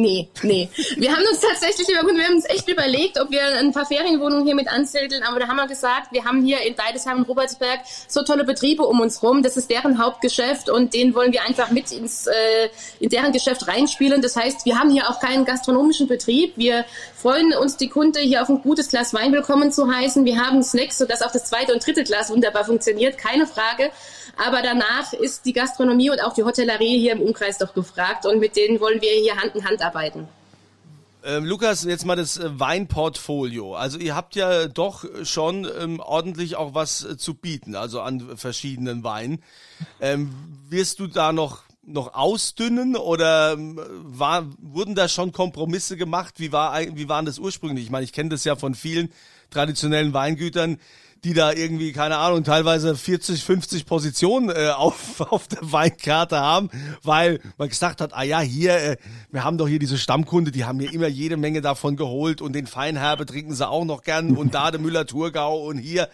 Nee, 0.00 0.28
nee. 0.44 0.68
Wir 0.96 1.10
haben 1.10 1.24
uns 1.28 1.40
tatsächlich 1.40 1.88
wir 1.88 1.98
haben 1.98 2.34
uns 2.36 2.44
echt 2.44 2.68
überlegt, 2.68 3.20
ob 3.20 3.32
wir 3.32 3.42
ein 3.58 3.72
paar 3.72 3.84
Ferienwohnungen 3.84 4.44
hier 4.46 4.54
mit 4.54 4.68
ansiedeln, 4.68 5.24
aber 5.24 5.40
da 5.40 5.48
haben 5.48 5.56
wir 5.56 5.66
gesagt, 5.66 6.12
wir 6.12 6.24
haben 6.24 6.44
hier 6.44 6.60
in 6.60 6.76
Deidesheim 6.76 7.18
und 7.18 7.28
Robertsberg 7.28 7.80
so 8.06 8.22
tolle 8.22 8.44
Betriebe 8.44 8.84
um 8.84 9.00
uns 9.00 9.20
rum, 9.24 9.42
das 9.42 9.56
ist 9.56 9.68
deren 9.68 9.98
Hauptgeschäft 9.98 10.70
und 10.70 10.94
den 10.94 11.16
wollen 11.16 11.32
wir 11.32 11.42
einfach 11.42 11.72
mit 11.72 11.90
ins, 11.90 12.28
äh, 12.28 12.68
in 13.00 13.08
deren 13.08 13.32
Geschäft 13.32 13.66
reinspielen. 13.66 14.22
Das 14.22 14.36
heißt, 14.36 14.66
wir 14.66 14.78
haben 14.78 14.90
hier 14.90 15.10
auch 15.10 15.18
keinen 15.18 15.44
gastronomischen 15.44 16.06
Betrieb. 16.06 16.52
Wir 16.54 16.84
freuen 17.16 17.52
uns, 17.54 17.76
die 17.76 17.88
Kunde 17.88 18.20
hier 18.20 18.42
auf 18.42 18.48
ein 18.48 18.62
gutes 18.62 18.90
Glas 18.90 19.12
Wein 19.14 19.32
willkommen 19.32 19.72
zu 19.72 19.92
heißen. 19.92 20.24
Wir 20.24 20.38
haben 20.38 20.62
Snacks, 20.62 20.98
sodass 20.98 21.22
auch 21.22 21.32
das 21.32 21.46
zweite 21.46 21.72
und 21.72 21.84
dritte 21.84 22.04
Glas 22.04 22.30
wunderbar 22.30 22.64
funktioniert, 22.64 23.18
keine 23.18 23.48
Frage. 23.48 23.90
Aber 24.36 24.62
danach 24.62 25.12
ist 25.14 25.44
die 25.46 25.52
Gastronomie 25.52 26.10
und 26.10 26.22
auch 26.22 26.32
die 26.32 26.44
Hotellerie 26.44 27.00
hier 27.00 27.14
im 27.14 27.22
Umkreis 27.22 27.58
doch 27.58 27.74
gefragt 27.74 28.24
und 28.24 28.38
mit 28.38 28.54
denen 28.54 28.78
wollen 28.78 29.02
wir 29.02 29.10
hier 29.10 29.34
Hand 29.34 29.56
in 29.56 29.64
Hand 29.64 29.82
arbeiten. 29.82 29.87
Ähm, 31.24 31.44
Lukas, 31.44 31.84
jetzt 31.84 32.06
mal 32.06 32.16
das 32.16 32.38
äh, 32.38 32.60
Weinportfolio. 32.60 33.74
Also 33.74 33.98
ihr 33.98 34.14
habt 34.14 34.36
ja 34.36 34.68
doch 34.68 35.04
schon 35.24 35.68
ähm, 35.78 35.98
ordentlich 36.00 36.56
auch 36.56 36.74
was 36.74 37.04
äh, 37.04 37.16
zu 37.16 37.34
bieten, 37.34 37.74
also 37.74 38.00
an 38.00 38.36
verschiedenen 38.36 39.02
Weinen. 39.02 39.42
Ähm, 40.00 40.32
wirst 40.68 41.00
du 41.00 41.06
da 41.06 41.32
noch 41.32 41.64
noch 41.82 42.14
ausdünnen 42.14 42.96
oder 42.96 43.54
ähm, 43.54 43.80
war, 44.02 44.46
wurden 44.60 44.94
da 44.94 45.08
schon 45.08 45.32
Kompromisse 45.32 45.96
gemacht? 45.96 46.34
Wie 46.38 46.52
war 46.52 46.78
wie 46.80 47.08
waren 47.08 47.26
das 47.26 47.38
ursprünglich? 47.38 47.86
Ich 47.86 47.90
meine, 47.90 48.04
ich 48.04 48.12
kenne 48.12 48.28
das 48.28 48.44
ja 48.44 48.56
von 48.56 48.74
vielen 48.74 49.10
traditionellen 49.50 50.12
Weingütern, 50.12 50.78
die 51.24 51.34
da 51.34 51.52
irgendwie, 51.52 51.92
keine 51.92 52.18
Ahnung, 52.18 52.44
teilweise 52.44 52.96
40, 52.96 53.42
50 53.44 53.86
Positionen 53.86 54.50
äh, 54.50 54.70
auf, 54.76 55.20
auf 55.20 55.48
der 55.48 55.72
Weinkarte 55.72 56.38
haben, 56.38 56.70
weil 57.02 57.40
man 57.56 57.68
gesagt 57.68 58.00
hat, 58.00 58.12
ah 58.14 58.22
ja, 58.22 58.40
hier, 58.40 58.76
äh, 58.76 58.96
wir 59.30 59.44
haben 59.44 59.58
doch 59.58 59.68
hier 59.68 59.78
diese 59.78 59.98
Stammkunde, 59.98 60.50
die 60.50 60.64
haben 60.64 60.78
mir 60.78 60.92
immer 60.92 61.08
jede 61.08 61.36
Menge 61.36 61.60
davon 61.60 61.96
geholt 61.96 62.40
und 62.40 62.52
den 62.52 62.66
Feinherbe 62.66 63.26
trinken 63.26 63.54
sie 63.54 63.68
auch 63.68 63.84
noch 63.84 64.02
gern 64.02 64.36
und 64.36 64.54
da 64.54 64.70
der 64.70 64.80
Müller-Thurgau 64.80 65.66
und 65.66 65.78
hier. 65.78 66.08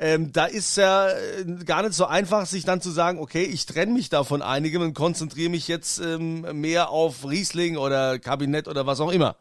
Ähm, 0.00 0.32
da 0.32 0.44
ist 0.44 0.76
ja 0.76 1.08
äh, 1.08 1.44
gar 1.64 1.82
nicht 1.82 1.94
so 1.94 2.06
einfach, 2.06 2.46
sich 2.46 2.64
dann 2.64 2.80
zu 2.80 2.90
sagen, 2.90 3.18
okay, 3.18 3.42
ich 3.42 3.66
trenne 3.66 3.92
mich 3.92 4.08
da 4.08 4.22
von 4.22 4.42
einigem 4.42 4.82
und 4.82 4.94
konzentriere 4.94 5.50
mich 5.50 5.66
jetzt 5.66 5.98
ähm, 5.98 6.60
mehr 6.60 6.90
auf 6.90 7.28
Riesling 7.28 7.76
oder 7.76 8.20
Kabinett 8.20 8.68
oder 8.68 8.86
was 8.86 9.00
auch 9.00 9.10
immer. 9.10 9.36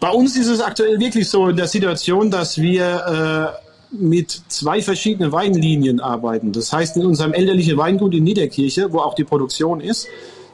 Bei 0.00 0.10
uns 0.10 0.36
ist 0.36 0.46
es 0.46 0.60
aktuell 0.60 1.00
wirklich 1.00 1.28
so 1.28 1.48
in 1.48 1.56
der 1.56 1.66
Situation, 1.66 2.30
dass 2.30 2.58
wir 2.58 3.56
äh, 3.56 3.94
mit 3.96 4.42
zwei 4.48 4.80
verschiedenen 4.80 5.32
Weinlinien 5.32 6.00
arbeiten. 6.00 6.52
Das 6.52 6.72
heißt, 6.72 6.96
in 6.96 7.06
unserem 7.06 7.32
elterlichen 7.32 7.76
Weingut 7.76 8.14
in 8.14 8.24
Niederkirche, 8.24 8.92
wo 8.92 8.98
auch 8.98 9.14
die 9.14 9.24
Produktion 9.24 9.80
ist, 9.80 10.06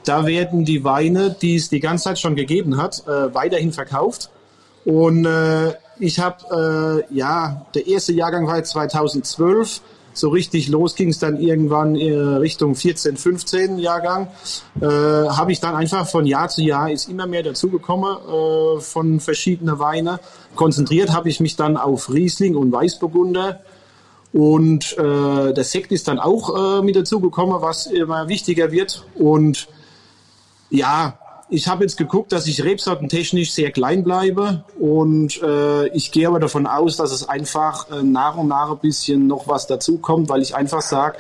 da 0.05 0.27
werden 0.27 0.65
die 0.65 0.85
Weine, 0.85 1.35
die 1.41 1.57
es 1.57 1.69
die 1.69 1.81
ganze 1.81 2.05
Zeit 2.05 2.19
schon 2.19 2.37
gegeben 2.37 2.77
hat, 2.77 3.03
äh, 3.07 3.35
weiterhin 3.35 3.73
verkauft. 3.73 4.31
Und 4.85 5.25
äh, 5.25 5.75
ich 5.99 6.19
habe, 6.19 7.05
äh, 7.11 7.15
ja, 7.15 7.67
der 7.75 7.87
erste 7.87 8.13
Jahrgang 8.13 8.47
war 8.47 8.57
jetzt 8.57 8.71
2012. 8.71 9.81
So 10.15 10.29
richtig 10.29 10.69
los 10.69 10.95
ging 10.95 11.09
es 11.09 11.19
dann 11.19 11.41
irgendwann 11.41 11.97
äh, 11.97 12.13
Richtung 12.13 12.77
14, 12.77 13.17
15 13.17 13.79
Jahrgang. 13.79 14.29
Äh, 14.81 14.87
habe 14.87 15.51
ich 15.51 15.61
dann 15.61 15.75
einfach 15.75 16.09
von 16.09 16.25
Jahr 16.25 16.49
zu 16.49 16.63
Jahr 16.63 16.91
ist 16.91 17.09
immer 17.09 17.27
mehr 17.27 17.43
dazugekommen 17.43 18.17
äh, 18.17 18.81
von 18.81 19.19
verschiedenen 19.19 19.79
Weine. 19.81 20.21
Konzentriert 20.55 21.13
habe 21.13 21.29
ich 21.29 21.41
mich 21.41 21.57
dann 21.57 21.77
auf 21.77 22.13
Riesling 22.13 22.55
und 22.55 22.73
Weißburgunder. 22.73 23.61
Und 24.33 24.97
äh, 24.99 25.53
der 25.53 25.65
Sekt 25.65 25.93
ist 25.93 26.09
dann 26.09 26.19
auch 26.19 26.79
äh, 26.79 26.83
mit 26.83 26.97
dazugekommen, 26.97 27.61
was 27.61 27.87
immer 27.87 28.29
wichtiger 28.29 28.71
wird. 28.71 29.05
Und 29.17 29.69
ja, 30.71 31.19
ich 31.55 31.69
habe 31.69 31.85
jetzt 31.85 31.97
geguckt, 31.97 32.33
dass 32.33 32.47
ich 32.47 32.65
rebsortentechnisch 32.65 33.53
sehr 33.53 33.71
klein 33.71 34.03
bleibe 34.03 34.65
und 34.79 35.41
äh, 35.41 35.87
ich 35.89 36.11
gehe 36.11 36.27
aber 36.27 36.41
davon 36.41 36.67
aus, 36.67 36.97
dass 36.97 37.13
es 37.13 37.29
einfach 37.29 37.91
äh, 37.91 38.03
nach 38.03 38.37
und 38.37 38.49
nach 38.49 38.73
ein 38.73 38.79
bisschen 38.79 39.29
noch 39.29 39.47
was 39.47 39.67
dazukommt, 39.69 40.29
weil 40.29 40.43
ich 40.43 40.57
einfach 40.57 40.83
sage, 40.83 41.19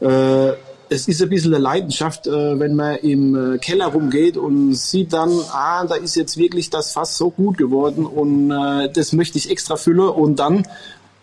äh, 0.00 0.52
es 0.92 1.08
ist 1.08 1.22
ein 1.22 1.28
bisschen 1.30 1.54
eine 1.54 1.62
Leidenschaft, 1.62 2.26
äh, 2.26 2.58
wenn 2.58 2.74
man 2.74 2.96
im 2.96 3.54
äh, 3.54 3.58
Keller 3.58 3.86
rumgeht 3.86 4.36
und 4.36 4.74
sieht 4.74 5.12
dann, 5.12 5.30
ah, 5.52 5.86
da 5.86 5.94
ist 5.94 6.14
jetzt 6.14 6.36
wirklich 6.36 6.68
das 6.68 6.92
Fass 6.92 7.16
so 7.16 7.30
gut 7.30 7.56
geworden 7.56 8.04
und 8.04 8.50
äh, 8.50 8.90
das 8.92 9.12
möchte 9.12 9.38
ich 9.38 9.50
extra 9.50 9.76
füllen 9.76 10.10
und 10.10 10.40
dann 10.40 10.66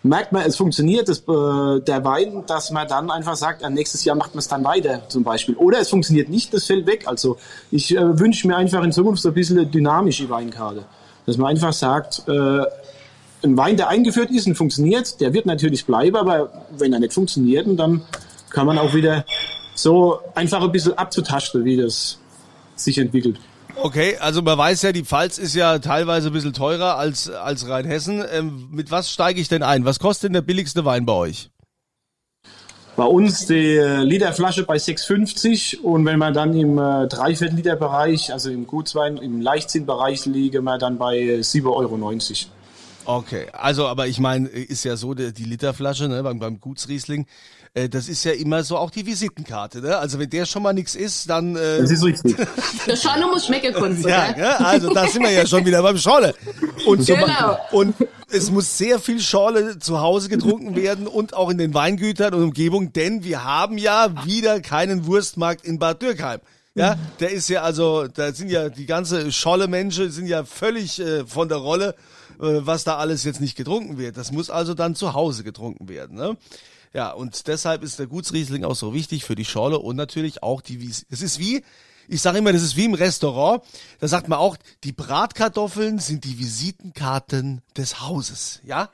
merkt 0.08 0.32
man, 0.32 0.42
es 0.42 0.56
funktioniert, 0.56 1.08
das, 1.08 1.20
äh, 1.20 1.80
der 1.80 2.04
Wein, 2.04 2.44
dass 2.46 2.70
man 2.70 2.88
dann 2.88 3.10
einfach 3.10 3.36
sagt, 3.36 3.62
äh, 3.62 3.70
nächstes 3.70 4.04
Jahr 4.04 4.16
macht 4.16 4.34
man 4.34 4.40
es 4.40 4.48
dann 4.48 4.64
weiter 4.64 5.02
zum 5.08 5.24
Beispiel. 5.24 5.54
Oder 5.56 5.80
es 5.80 5.90
funktioniert 5.90 6.28
nicht, 6.28 6.52
das 6.52 6.64
fällt 6.66 6.86
weg. 6.86 7.04
Also 7.06 7.38
ich 7.70 7.96
äh, 7.96 8.18
wünsche 8.18 8.46
mir 8.46 8.56
einfach 8.56 8.82
in 8.82 8.92
Zukunft 8.92 9.22
so 9.22 9.28
ein 9.28 9.34
bisschen 9.34 9.58
eine 9.58 9.66
dynamische 9.66 10.28
Weinkarte. 10.28 10.84
Dass 11.26 11.36
man 11.36 11.48
einfach 11.48 11.72
sagt, 11.72 12.22
äh, 12.26 12.62
ein 13.42 13.56
Wein, 13.56 13.76
der 13.76 13.88
eingeführt 13.88 14.30
ist 14.30 14.46
und 14.46 14.56
funktioniert, 14.56 15.20
der 15.20 15.32
wird 15.32 15.46
natürlich 15.46 15.86
bleiben, 15.86 16.16
aber 16.16 16.50
wenn 16.76 16.92
er 16.92 16.98
nicht 16.98 17.12
funktioniert, 17.12 17.66
dann 17.78 18.02
kann 18.50 18.66
man 18.66 18.78
auch 18.78 18.94
wieder 18.94 19.24
so 19.74 20.18
einfach 20.34 20.62
ein 20.62 20.72
bisschen 20.72 20.96
abzutasten, 20.98 21.64
wie 21.64 21.76
das 21.76 22.18
sich 22.74 22.98
entwickelt. 22.98 23.38
Okay, 23.80 24.16
also 24.18 24.42
man 24.42 24.58
weiß 24.58 24.82
ja, 24.82 24.92
die 24.92 25.04
Pfalz 25.04 25.38
ist 25.38 25.54
ja 25.54 25.78
teilweise 25.78 26.28
ein 26.28 26.32
bisschen 26.32 26.52
teurer 26.52 26.96
als, 26.96 27.30
als 27.30 27.68
Rheinhessen. 27.68 28.24
Ähm, 28.32 28.68
mit 28.72 28.90
was 28.90 29.10
steige 29.10 29.40
ich 29.40 29.48
denn 29.48 29.62
ein? 29.62 29.84
Was 29.84 30.00
kostet 30.00 30.28
denn 30.28 30.32
der 30.32 30.42
billigste 30.42 30.84
Wein 30.84 31.06
bei 31.06 31.12
euch? 31.12 31.50
Bei 32.96 33.04
uns 33.04 33.46
die 33.46 33.78
Literflasche 33.78 34.64
bei 34.64 34.74
6,50 34.74 35.82
und 35.82 36.04
wenn 36.04 36.18
man 36.18 36.34
dann 36.34 36.52
im 36.58 36.78
äh, 36.78 37.06
Dreiviertel 37.06 37.54
Liter 37.54 37.76
Bereich, 37.76 38.32
also 38.32 38.50
im 38.50 38.66
Gutswein, 38.66 39.18
im 39.18 39.40
Leichtzinnbereich 39.40 40.26
liege 40.26 40.60
man 40.60 40.80
dann 40.80 40.98
bei 40.98 41.16
äh, 41.16 41.38
7,90 41.38 41.66
Euro. 41.66 41.96
Okay, 43.04 43.46
also 43.52 43.86
aber 43.86 44.08
ich 44.08 44.18
meine, 44.18 44.48
ist 44.48 44.82
ja 44.84 44.96
so, 44.96 45.14
die, 45.14 45.32
die 45.32 45.44
Literflasche 45.44 46.08
ne, 46.08 46.24
beim, 46.24 46.40
beim 46.40 46.58
Gutsriesling, 46.58 47.26
äh, 47.74 47.88
das 47.88 48.08
ist 48.08 48.24
ja 48.24 48.32
immer 48.32 48.62
so 48.64 48.76
auch 48.76 48.90
die 48.90 49.06
Visitenkarte. 49.06 49.80
Ne? 49.80 49.96
Also 49.96 50.18
wenn 50.18 50.30
der 50.30 50.46
schon 50.46 50.62
mal 50.62 50.72
nichts 50.72 50.94
ist, 50.94 51.28
dann... 51.30 51.56
Äh, 51.56 51.80
Das 51.80 51.90
ist 51.90 52.02
richtig. 52.04 52.36
Der 52.86 52.96
Schorle 52.96 53.26
muss 53.26 53.46
schmecken 53.46 53.72
können. 53.74 54.00
Ja, 54.06 54.32
ne? 54.36 54.60
also 54.64 54.92
da 54.92 55.06
sind 55.06 55.22
wir 55.22 55.30
ja 55.30 55.46
schon 55.46 55.64
wieder 55.64 55.82
beim 55.82 55.98
Schorle. 55.98 56.34
Und, 56.86 57.04
so, 57.04 57.14
Genau. 57.14 57.58
und 57.72 57.94
es 58.30 58.50
muss 58.50 58.76
sehr 58.78 58.98
viel 58.98 59.20
Schorle 59.20 59.78
zu 59.78 60.00
Hause 60.00 60.28
getrunken 60.28 60.76
werden 60.76 61.06
und 61.06 61.34
auch 61.34 61.50
in 61.50 61.58
den 61.58 61.74
Weingütern 61.74 62.34
und 62.34 62.42
Umgebung, 62.42 62.92
denn 62.92 63.24
wir 63.24 63.44
haben 63.44 63.78
ja 63.78 64.24
wieder 64.24 64.60
keinen 64.60 65.06
Wurstmarkt 65.06 65.64
in 65.64 65.78
Bad 65.78 66.02
Dürkheim. 66.02 66.40
Ja, 66.74 66.96
der 67.18 67.30
ist 67.32 67.48
ja 67.48 67.62
also, 67.62 68.06
da 68.06 68.32
sind 68.32 68.50
ja 68.50 68.68
die 68.68 68.86
ganze 68.86 69.32
Scholle 69.32 69.66
Menschen 69.66 70.12
sind 70.12 70.26
ja 70.28 70.44
völlig 70.44 71.00
äh, 71.00 71.26
von 71.26 71.48
der 71.48 71.58
Rolle. 71.58 71.94
äh, 72.40 72.60
was 72.64 72.84
da 72.84 72.98
alles 72.98 73.24
jetzt 73.24 73.40
nicht 73.40 73.56
getrunken 73.56 73.98
wird. 73.98 74.16
Das 74.16 74.30
muss 74.30 74.48
also 74.48 74.74
dann 74.74 74.94
zu 74.94 75.12
Hause 75.12 75.42
getrunken 75.42 75.88
werden. 75.88 76.16
Ne? 76.16 76.36
Ja, 76.94 77.12
und 77.12 77.46
deshalb 77.48 77.82
ist 77.82 77.98
der 77.98 78.06
Gutsriesling 78.06 78.64
auch 78.64 78.76
so 78.76 78.94
wichtig 78.94 79.24
für 79.24 79.34
die 79.34 79.44
Schorle 79.44 79.78
und 79.78 79.96
natürlich 79.96 80.42
auch 80.42 80.60
die 80.60 80.80
Wies. 80.80 81.06
Es 81.10 81.22
ist 81.22 81.38
wie, 81.38 81.62
ich 82.08 82.22
sage 82.22 82.38
immer, 82.38 82.52
das 82.52 82.62
ist 82.62 82.76
wie 82.76 82.86
im 82.86 82.94
Restaurant. 82.94 83.62
Da 84.00 84.08
sagt 84.08 84.28
man 84.28 84.38
auch, 84.38 84.56
die 84.84 84.92
Bratkartoffeln 84.92 85.98
sind 85.98 86.24
die 86.24 86.38
Visitenkarten 86.38 87.60
des 87.76 88.00
Hauses, 88.00 88.60
ja? 88.64 88.90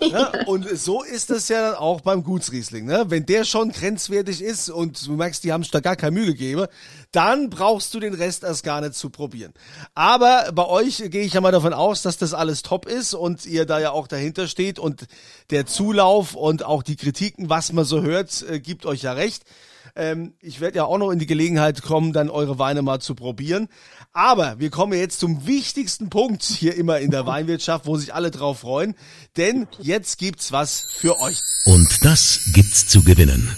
ja 0.00 0.32
und 0.46 0.68
so 0.78 1.02
ist 1.02 1.30
es 1.30 1.48
ja 1.48 1.70
dann 1.70 1.74
auch 1.74 2.02
beim 2.02 2.22
Gutsriesling, 2.22 2.86
ne? 2.86 3.06
Wenn 3.08 3.26
der 3.26 3.44
schon 3.44 3.72
grenzwertig 3.72 4.40
ist 4.40 4.70
und 4.70 5.06
du 5.06 5.12
merkst, 5.14 5.42
die 5.42 5.52
haben 5.52 5.62
sich 5.62 5.72
da 5.72 5.80
gar 5.80 5.96
keine 5.96 6.12
Mühe 6.12 6.26
gegeben, 6.26 6.66
dann 7.10 7.50
brauchst 7.50 7.92
du 7.94 8.00
den 8.00 8.14
Rest 8.14 8.44
erst 8.44 8.62
gar 8.62 8.80
nicht 8.80 8.94
zu 8.94 9.10
probieren. 9.10 9.52
Aber 9.94 10.50
bei 10.54 10.66
euch 10.66 10.98
gehe 11.10 11.24
ich 11.24 11.34
ja 11.34 11.40
mal 11.40 11.52
davon 11.52 11.72
aus, 11.72 12.02
dass 12.02 12.16
das 12.16 12.32
alles 12.32 12.62
top 12.62 12.86
ist 12.86 13.14
und 13.14 13.44
ihr 13.44 13.66
da 13.66 13.80
ja 13.80 13.90
auch 13.90 14.06
dahinter 14.06 14.46
steht 14.46 14.78
und 14.78 15.06
der 15.50 15.66
Zulauf 15.66 16.34
und 16.34 16.64
auch 16.64 16.82
die 16.82 16.96
Kritiken, 16.96 17.50
was 17.50 17.72
man 17.72 17.84
so 17.84 18.02
hört, 18.02 18.44
äh, 18.48 18.60
gibt 18.60 18.86
euch 18.86 19.02
ja 19.02 19.12
recht. 19.12 19.44
Ähm, 19.94 20.34
ich 20.40 20.60
werde 20.60 20.78
ja 20.78 20.84
auch 20.84 20.98
noch 20.98 21.10
in 21.10 21.18
die 21.18 21.26
Gelegenheit 21.26 21.82
kommen, 21.82 22.12
dann 22.12 22.30
eure 22.30 22.58
Weine 22.58 22.82
mal 22.82 23.00
zu 23.00 23.14
probieren. 23.14 23.68
Aber 24.12 24.58
wir 24.58 24.70
kommen 24.70 24.98
jetzt 24.98 25.20
zum 25.20 25.46
wichtigsten 25.46 26.10
Punkt 26.10 26.42
hier 26.42 26.74
immer 26.76 26.98
in 27.00 27.10
der 27.10 27.26
Weinwirtschaft, 27.26 27.86
wo 27.86 27.96
sich 27.96 28.14
alle 28.14 28.30
drauf 28.30 28.60
freuen. 28.60 28.94
Denn 29.36 29.66
jetzt 29.78 30.18
gibt's 30.18 30.52
was 30.52 30.86
für 30.92 31.18
euch. 31.20 31.38
Und 31.64 32.04
das 32.04 32.50
gibt's 32.54 32.86
zu 32.88 33.02
gewinnen. 33.02 33.56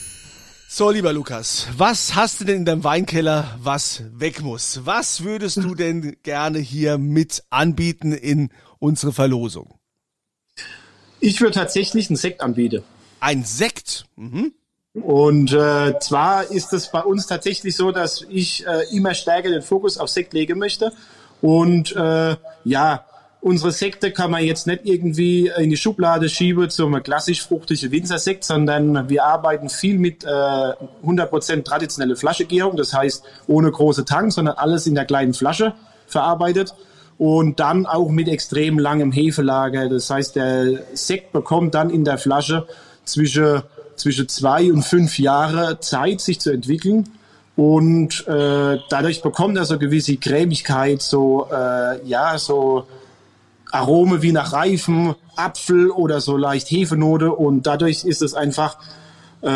So, 0.77 0.91
lieber 0.91 1.13
Lukas, 1.13 1.69
was 1.77 2.17
hast 2.17 2.41
du 2.41 2.45
denn 2.45 2.57
in 2.57 2.65
deinem 2.65 2.83
Weinkeller, 2.83 3.57
was 3.63 4.03
weg 4.13 4.43
muss? 4.43 4.81
Was 4.85 5.23
würdest 5.23 5.59
du 5.59 5.77
denn 5.77 6.17
gerne 6.25 6.59
hier 6.59 6.99
mit 6.99 7.45
anbieten 7.51 8.13
in 8.13 8.51
unsere 8.81 9.13
Verlosung? 9.13 9.79
Ich 11.21 11.41
würde 11.41 11.55
tatsächlich 11.55 12.11
einen 12.11 12.17
Sekt 12.17 12.41
anbieten. 12.41 12.83
Ein 13.21 13.45
Sekt? 13.45 14.07
Mhm. 14.17 14.53
Und 14.95 15.53
äh, 15.53 15.99
zwar 15.99 16.51
ist 16.51 16.73
es 16.73 16.91
bei 16.91 17.01
uns 17.01 17.27
tatsächlich 17.27 17.75
so, 17.77 17.91
dass 17.91 18.25
ich 18.29 18.65
äh, 18.67 18.97
immer 18.97 19.15
stärker 19.15 19.51
den 19.51 19.63
Fokus 19.63 19.99
auf 19.99 20.09
Sekt 20.09 20.33
legen 20.33 20.59
möchte. 20.59 20.93
Und 21.43 21.95
äh, 21.97 22.37
ja, 22.65 23.05
unsere 23.41 23.73
Sekte 23.73 24.13
kann 24.13 24.31
man 24.31 24.45
jetzt 24.45 24.69
nicht 24.69 24.83
irgendwie 24.85 25.51
in 25.59 25.69
die 25.69 25.77
Schublade 25.77 26.29
schieben 26.29 26.71
zum 26.71 27.03
klassisch 27.03 27.43
fruchtigen 27.43 27.91
Winzersekt, 27.91 28.45
sondern 28.45 29.09
wir 29.09 29.25
arbeiten 29.25 29.69
viel 29.69 29.99
mit 29.99 30.25
äh, 30.25 30.29
100% 30.29 31.65
traditionelle 31.65 32.15
Flaschegärung, 32.15 32.77
das 32.77 32.95
heißt 32.95 33.25
ohne 33.49 33.71
große 33.73 34.05
Tank, 34.05 34.33
sondern 34.33 34.55
alles 34.57 34.87
in 34.87 34.95
der 34.95 35.07
kleinen 35.07 35.35
Flasche 35.35 35.75
verarbeitet 36.07 36.73
und 37.19 37.59
dann 37.59 37.85
auch 37.85 38.11
mit 38.11 38.29
extrem 38.29 38.79
langem 38.79 39.11
Hefelager. 39.11 39.89
Das 39.89 40.09
heißt, 40.09 40.37
der 40.37 40.85
Sekt 40.95 41.33
bekommt 41.33 41.75
dann 41.75 41.91
in 41.91 42.05
der 42.05 42.17
Flasche 42.17 42.67
zwischen 43.05 43.63
zwischen 43.97 44.29
zwei 44.29 44.73
und 44.73 44.83
fünf 44.83 45.19
Jahre 45.19 45.81
Zeit, 45.81 46.21
sich 46.21 46.41
zu 46.41 46.51
entwickeln. 46.51 47.09
Und 47.57 48.27
äh, 48.27 48.79
dadurch 48.89 49.23
bekommt 49.23 49.57
er 49.57 49.65
so 49.65 49.79
gewisse 49.79 50.17
Cremigkeit, 50.17 51.03
so 51.03 51.49
äh, 51.53 52.05
ja, 52.05 52.37
so 52.37 52.87
Arome 53.71 54.23
wie 54.23 54.33
nach 54.33 54.53
Reifen, 54.53 55.15
Apfel 55.37 55.91
oder 55.91 56.21
so 56.21 56.37
leicht 56.37 56.71
Hefenote. 56.71 57.33
Und 57.33 57.67
dadurch 57.67 58.05
ist 58.05 58.23
es 58.23 58.35
einfach 58.35 58.79
äh, 59.43 59.49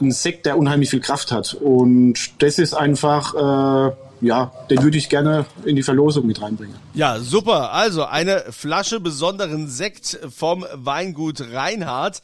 ein 0.00 0.10
Sekt, 0.10 0.46
der 0.46 0.58
unheimlich 0.58 0.90
viel 0.90 1.00
Kraft 1.00 1.30
hat. 1.30 1.54
Und 1.54 2.42
das 2.42 2.58
ist 2.58 2.74
einfach, 2.74 3.34
äh, 3.34 3.92
ja, 4.20 4.52
den 4.70 4.82
würde 4.82 4.96
ich 4.96 5.08
gerne 5.08 5.44
in 5.64 5.76
die 5.76 5.82
Verlosung 5.82 6.26
mit 6.26 6.40
reinbringen. 6.40 6.74
Ja, 6.94 7.20
super. 7.20 7.72
Also 7.72 8.04
eine 8.04 8.44
Flasche 8.50 9.00
besonderen 9.00 9.68
Sekt 9.68 10.18
vom 10.34 10.64
Weingut 10.74 11.40
Reinhardt 11.52 12.22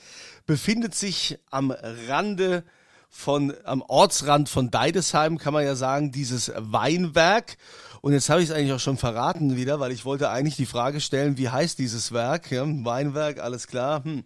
befindet 0.51 0.97
sich 0.97 1.39
am 1.53 1.71
Rande 1.71 2.65
von, 3.09 3.55
am 3.63 3.83
Ortsrand 3.83 4.49
von 4.49 4.73
Deidesheim, 4.73 5.39
kann 5.39 5.53
man 5.53 5.65
ja 5.65 5.77
sagen, 5.77 6.11
dieses 6.11 6.51
Weinwerk. 6.57 7.57
Und 8.01 8.15
jetzt 8.15 8.29
habe 8.29 8.43
ich 8.43 8.49
es 8.49 8.57
eigentlich 8.57 8.73
auch 8.73 8.81
schon 8.81 8.99
verraten 8.99 9.55
wieder, 9.55 9.79
weil 9.79 9.93
ich 9.93 10.05
wollte 10.05 10.29
eigentlich 10.29 10.57
die 10.57 10.67
Frage 10.67 11.01
stellen, 11.01 11.39
wie 11.39 11.51
heißt 11.51 11.79
dieses 11.79 12.11
Werk? 12.11 12.51
Ja, 12.51 12.65
Weinwerk, 12.67 13.39
alles 13.39 13.69
klar. 13.69 14.03
Hm. 14.03 14.25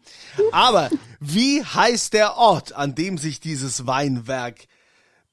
Aber 0.50 0.88
wie 1.20 1.62
heißt 1.62 2.14
der 2.14 2.38
Ort, 2.38 2.72
an 2.72 2.94
dem 2.94 3.18
sich 3.18 3.38
dieses 3.38 3.86
Weinwerk 3.86 4.60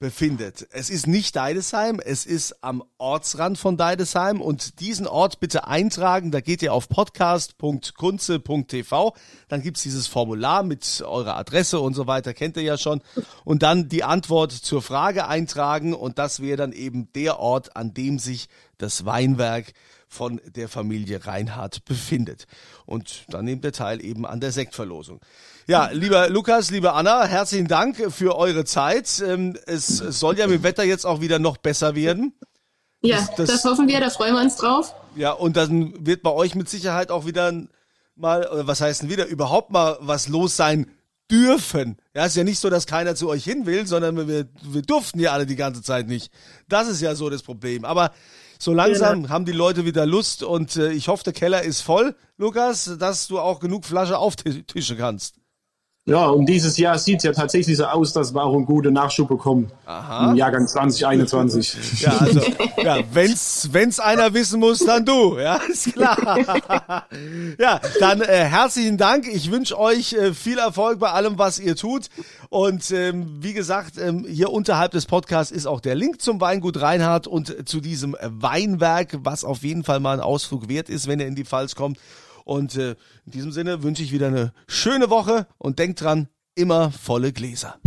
befindet. 0.01 0.67
Es 0.71 0.89
ist 0.89 1.05
nicht 1.05 1.35
Deidesheim, 1.35 1.99
es 2.03 2.25
ist 2.25 2.63
am 2.63 2.83
Ortsrand 2.97 3.59
von 3.59 3.77
Deidesheim 3.77 4.41
und 4.41 4.79
diesen 4.79 5.05
Ort 5.05 5.39
bitte 5.39 5.67
eintragen. 5.67 6.31
Da 6.31 6.41
geht 6.41 6.63
ihr 6.63 6.73
auf 6.73 6.89
podcast.kunze.tv. 6.89 9.15
Dann 9.47 9.61
gibt's 9.61 9.83
dieses 9.83 10.07
Formular 10.07 10.63
mit 10.63 11.03
eurer 11.05 11.37
Adresse 11.37 11.79
und 11.79 11.93
so 11.93 12.07
weiter, 12.07 12.33
kennt 12.33 12.57
ihr 12.57 12.63
ja 12.63 12.79
schon. 12.79 13.03
Und 13.45 13.61
dann 13.61 13.89
die 13.89 14.03
Antwort 14.03 14.51
zur 14.51 14.81
Frage 14.81 15.27
eintragen 15.27 15.93
und 15.93 16.17
das 16.17 16.41
wäre 16.41 16.57
dann 16.57 16.71
eben 16.73 17.13
der 17.13 17.39
Ort, 17.39 17.77
an 17.77 17.93
dem 17.93 18.17
sich 18.17 18.49
das 18.79 19.05
Weinwerk 19.05 19.73
von 20.11 20.41
der 20.45 20.67
Familie 20.67 21.25
Reinhardt 21.25 21.85
befindet. 21.85 22.45
Und 22.85 23.23
dann 23.29 23.45
nehmt 23.45 23.63
ihr 23.63 23.71
teil 23.71 24.03
eben 24.03 24.25
an 24.25 24.41
der 24.41 24.51
Sektverlosung. 24.51 25.21
Ja, 25.67 25.89
lieber 25.91 26.29
Lukas, 26.29 26.69
liebe 26.69 26.91
Anna, 26.93 27.23
herzlichen 27.23 27.67
Dank 27.67 28.11
für 28.11 28.35
eure 28.35 28.65
Zeit. 28.65 29.23
Ähm, 29.25 29.57
es 29.65 29.87
soll 29.87 30.37
ja 30.37 30.47
mit 30.47 30.57
dem 30.57 30.63
Wetter 30.63 30.83
jetzt 30.83 31.05
auch 31.05 31.21
wieder 31.21 31.39
noch 31.39 31.57
besser 31.57 31.95
werden. 31.95 32.33
Ja, 33.01 33.17
das, 33.17 33.35
das, 33.35 33.47
das 33.49 33.65
hoffen 33.65 33.87
wir, 33.87 33.99
da 34.01 34.09
freuen 34.09 34.35
wir 34.35 34.41
uns 34.41 34.57
drauf. 34.57 34.93
Ja, 35.15 35.31
und 35.31 35.55
dann 35.55 36.05
wird 36.05 36.23
bei 36.23 36.31
euch 36.31 36.55
mit 36.55 36.69
Sicherheit 36.69 37.09
auch 37.09 37.25
wieder 37.25 37.53
mal, 38.15 38.47
was 38.51 38.81
heißt 38.81 39.03
denn 39.03 39.09
wieder, 39.09 39.25
überhaupt 39.27 39.71
mal 39.71 39.97
was 40.01 40.27
los 40.27 40.57
sein 40.57 40.91
dürfen. 41.31 41.97
Ja, 42.13 42.25
ist 42.25 42.35
ja 42.35 42.43
nicht 42.43 42.59
so, 42.59 42.69
dass 42.69 42.85
keiner 42.85 43.15
zu 43.15 43.29
euch 43.29 43.45
hin 43.45 43.65
will, 43.65 43.87
sondern 43.87 44.27
wir, 44.27 44.49
wir 44.61 44.81
durften 44.81 45.19
ja 45.19 45.31
alle 45.31 45.45
die 45.45 45.55
ganze 45.55 45.81
Zeit 45.81 46.07
nicht. 46.07 46.31
Das 46.67 46.89
ist 46.89 47.01
ja 47.01 47.15
so 47.15 47.29
das 47.29 47.43
Problem. 47.43 47.85
Aber 47.85 48.11
so 48.61 48.73
langsam 48.73 49.23
genau. 49.23 49.29
haben 49.29 49.45
die 49.45 49.51
Leute 49.53 49.85
wieder 49.85 50.05
Lust 50.05 50.43
und 50.43 50.75
äh, 50.75 50.91
ich 50.91 51.07
hoffe, 51.07 51.23
der 51.23 51.33
Keller 51.33 51.63
ist 51.63 51.81
voll, 51.81 52.15
Lukas, 52.37 52.95
dass 52.99 53.27
du 53.27 53.39
auch 53.39 53.59
genug 53.59 53.85
Flasche 53.85 54.19
auftischen 54.19 54.97
kannst. 54.97 55.40
Ja, 56.05 56.25
und 56.25 56.47
dieses 56.47 56.77
Jahr 56.77 56.97
sieht 56.97 57.17
es 57.17 57.23
ja 57.25 57.31
tatsächlich 57.31 57.77
so 57.77 57.85
aus, 57.85 58.11
dass 58.11 58.33
wir 58.33 58.43
auch 58.43 58.55
einen 58.55 58.65
guten 58.65 58.91
Nachschub 58.91 59.27
bekommen. 59.27 59.71
Aha. 59.85 60.31
Im 60.31 60.35
Jahrgang 60.35 60.67
2021. 60.67 62.01
Ja, 62.01 62.17
also, 62.17 62.41
ja, 62.83 62.97
wenn's, 63.13 63.69
wenn's 63.71 63.99
einer 63.99 64.33
wissen 64.33 64.59
muss, 64.59 64.79
dann 64.79 65.05
du. 65.05 65.37
Ja, 65.37 65.55
ist 65.71 65.93
klar. 65.93 67.05
ja, 67.59 67.79
dann 67.99 68.21
äh, 68.21 68.45
herzlichen 68.45 68.97
Dank. 68.97 69.27
Ich 69.27 69.51
wünsche 69.51 69.77
euch 69.77 70.13
äh, 70.13 70.33
viel 70.33 70.57
Erfolg 70.57 70.97
bei 70.97 71.11
allem, 71.11 71.37
was 71.37 71.59
ihr 71.59 71.75
tut. 71.75 72.07
Und 72.49 72.89
ähm, 72.89 73.37
wie 73.39 73.53
gesagt, 73.53 73.99
ähm, 73.99 74.25
hier 74.27 74.49
unterhalb 74.49 74.93
des 74.93 75.05
Podcasts 75.05 75.51
ist 75.51 75.67
auch 75.67 75.81
der 75.81 75.93
Link 75.93 76.19
zum 76.19 76.41
Weingut 76.41 76.81
Reinhardt 76.81 77.27
und 77.27 77.69
zu 77.69 77.79
diesem 77.79 78.17
Weinwerk, 78.23 79.19
was 79.21 79.43
auf 79.43 79.61
jeden 79.61 79.83
Fall 79.83 79.99
mal 79.99 80.17
ein 80.17 80.19
Ausflug 80.19 80.67
wert 80.67 80.89
ist, 80.89 81.07
wenn 81.07 81.19
ihr 81.19 81.27
in 81.27 81.35
die 81.35 81.45
Pfalz 81.45 81.75
kommt. 81.75 81.99
Und 82.45 82.75
äh, 82.75 82.95
in 83.25 83.31
diesem 83.31 83.51
Sinne 83.51 83.83
wünsche 83.83 84.03
ich 84.03 84.11
wieder 84.11 84.27
eine 84.27 84.53
schöne 84.67 85.09
Woche 85.09 85.47
und 85.57 85.79
denkt 85.79 86.01
dran, 86.01 86.27
immer 86.55 86.91
volle 86.91 87.31
Gläser. 87.31 87.77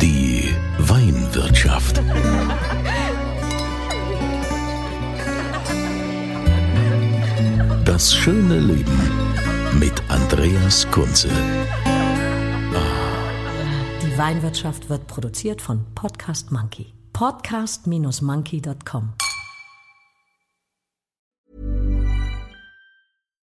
Die 0.00 0.54
Weinwirtschaft. 0.78 2.00
Das 7.84 8.14
schöne 8.14 8.58
Leben 8.58 9.00
mit 9.78 10.02
Andreas 10.08 10.90
Kunze. 10.90 11.28
Die 14.02 14.18
Weinwirtschaft 14.18 14.90
wird 14.90 15.06
produziert 15.06 15.62
von 15.62 15.84
Podcast 15.94 16.52
Monkey. 16.52 16.92
Podcast-monkey.com 17.12 19.12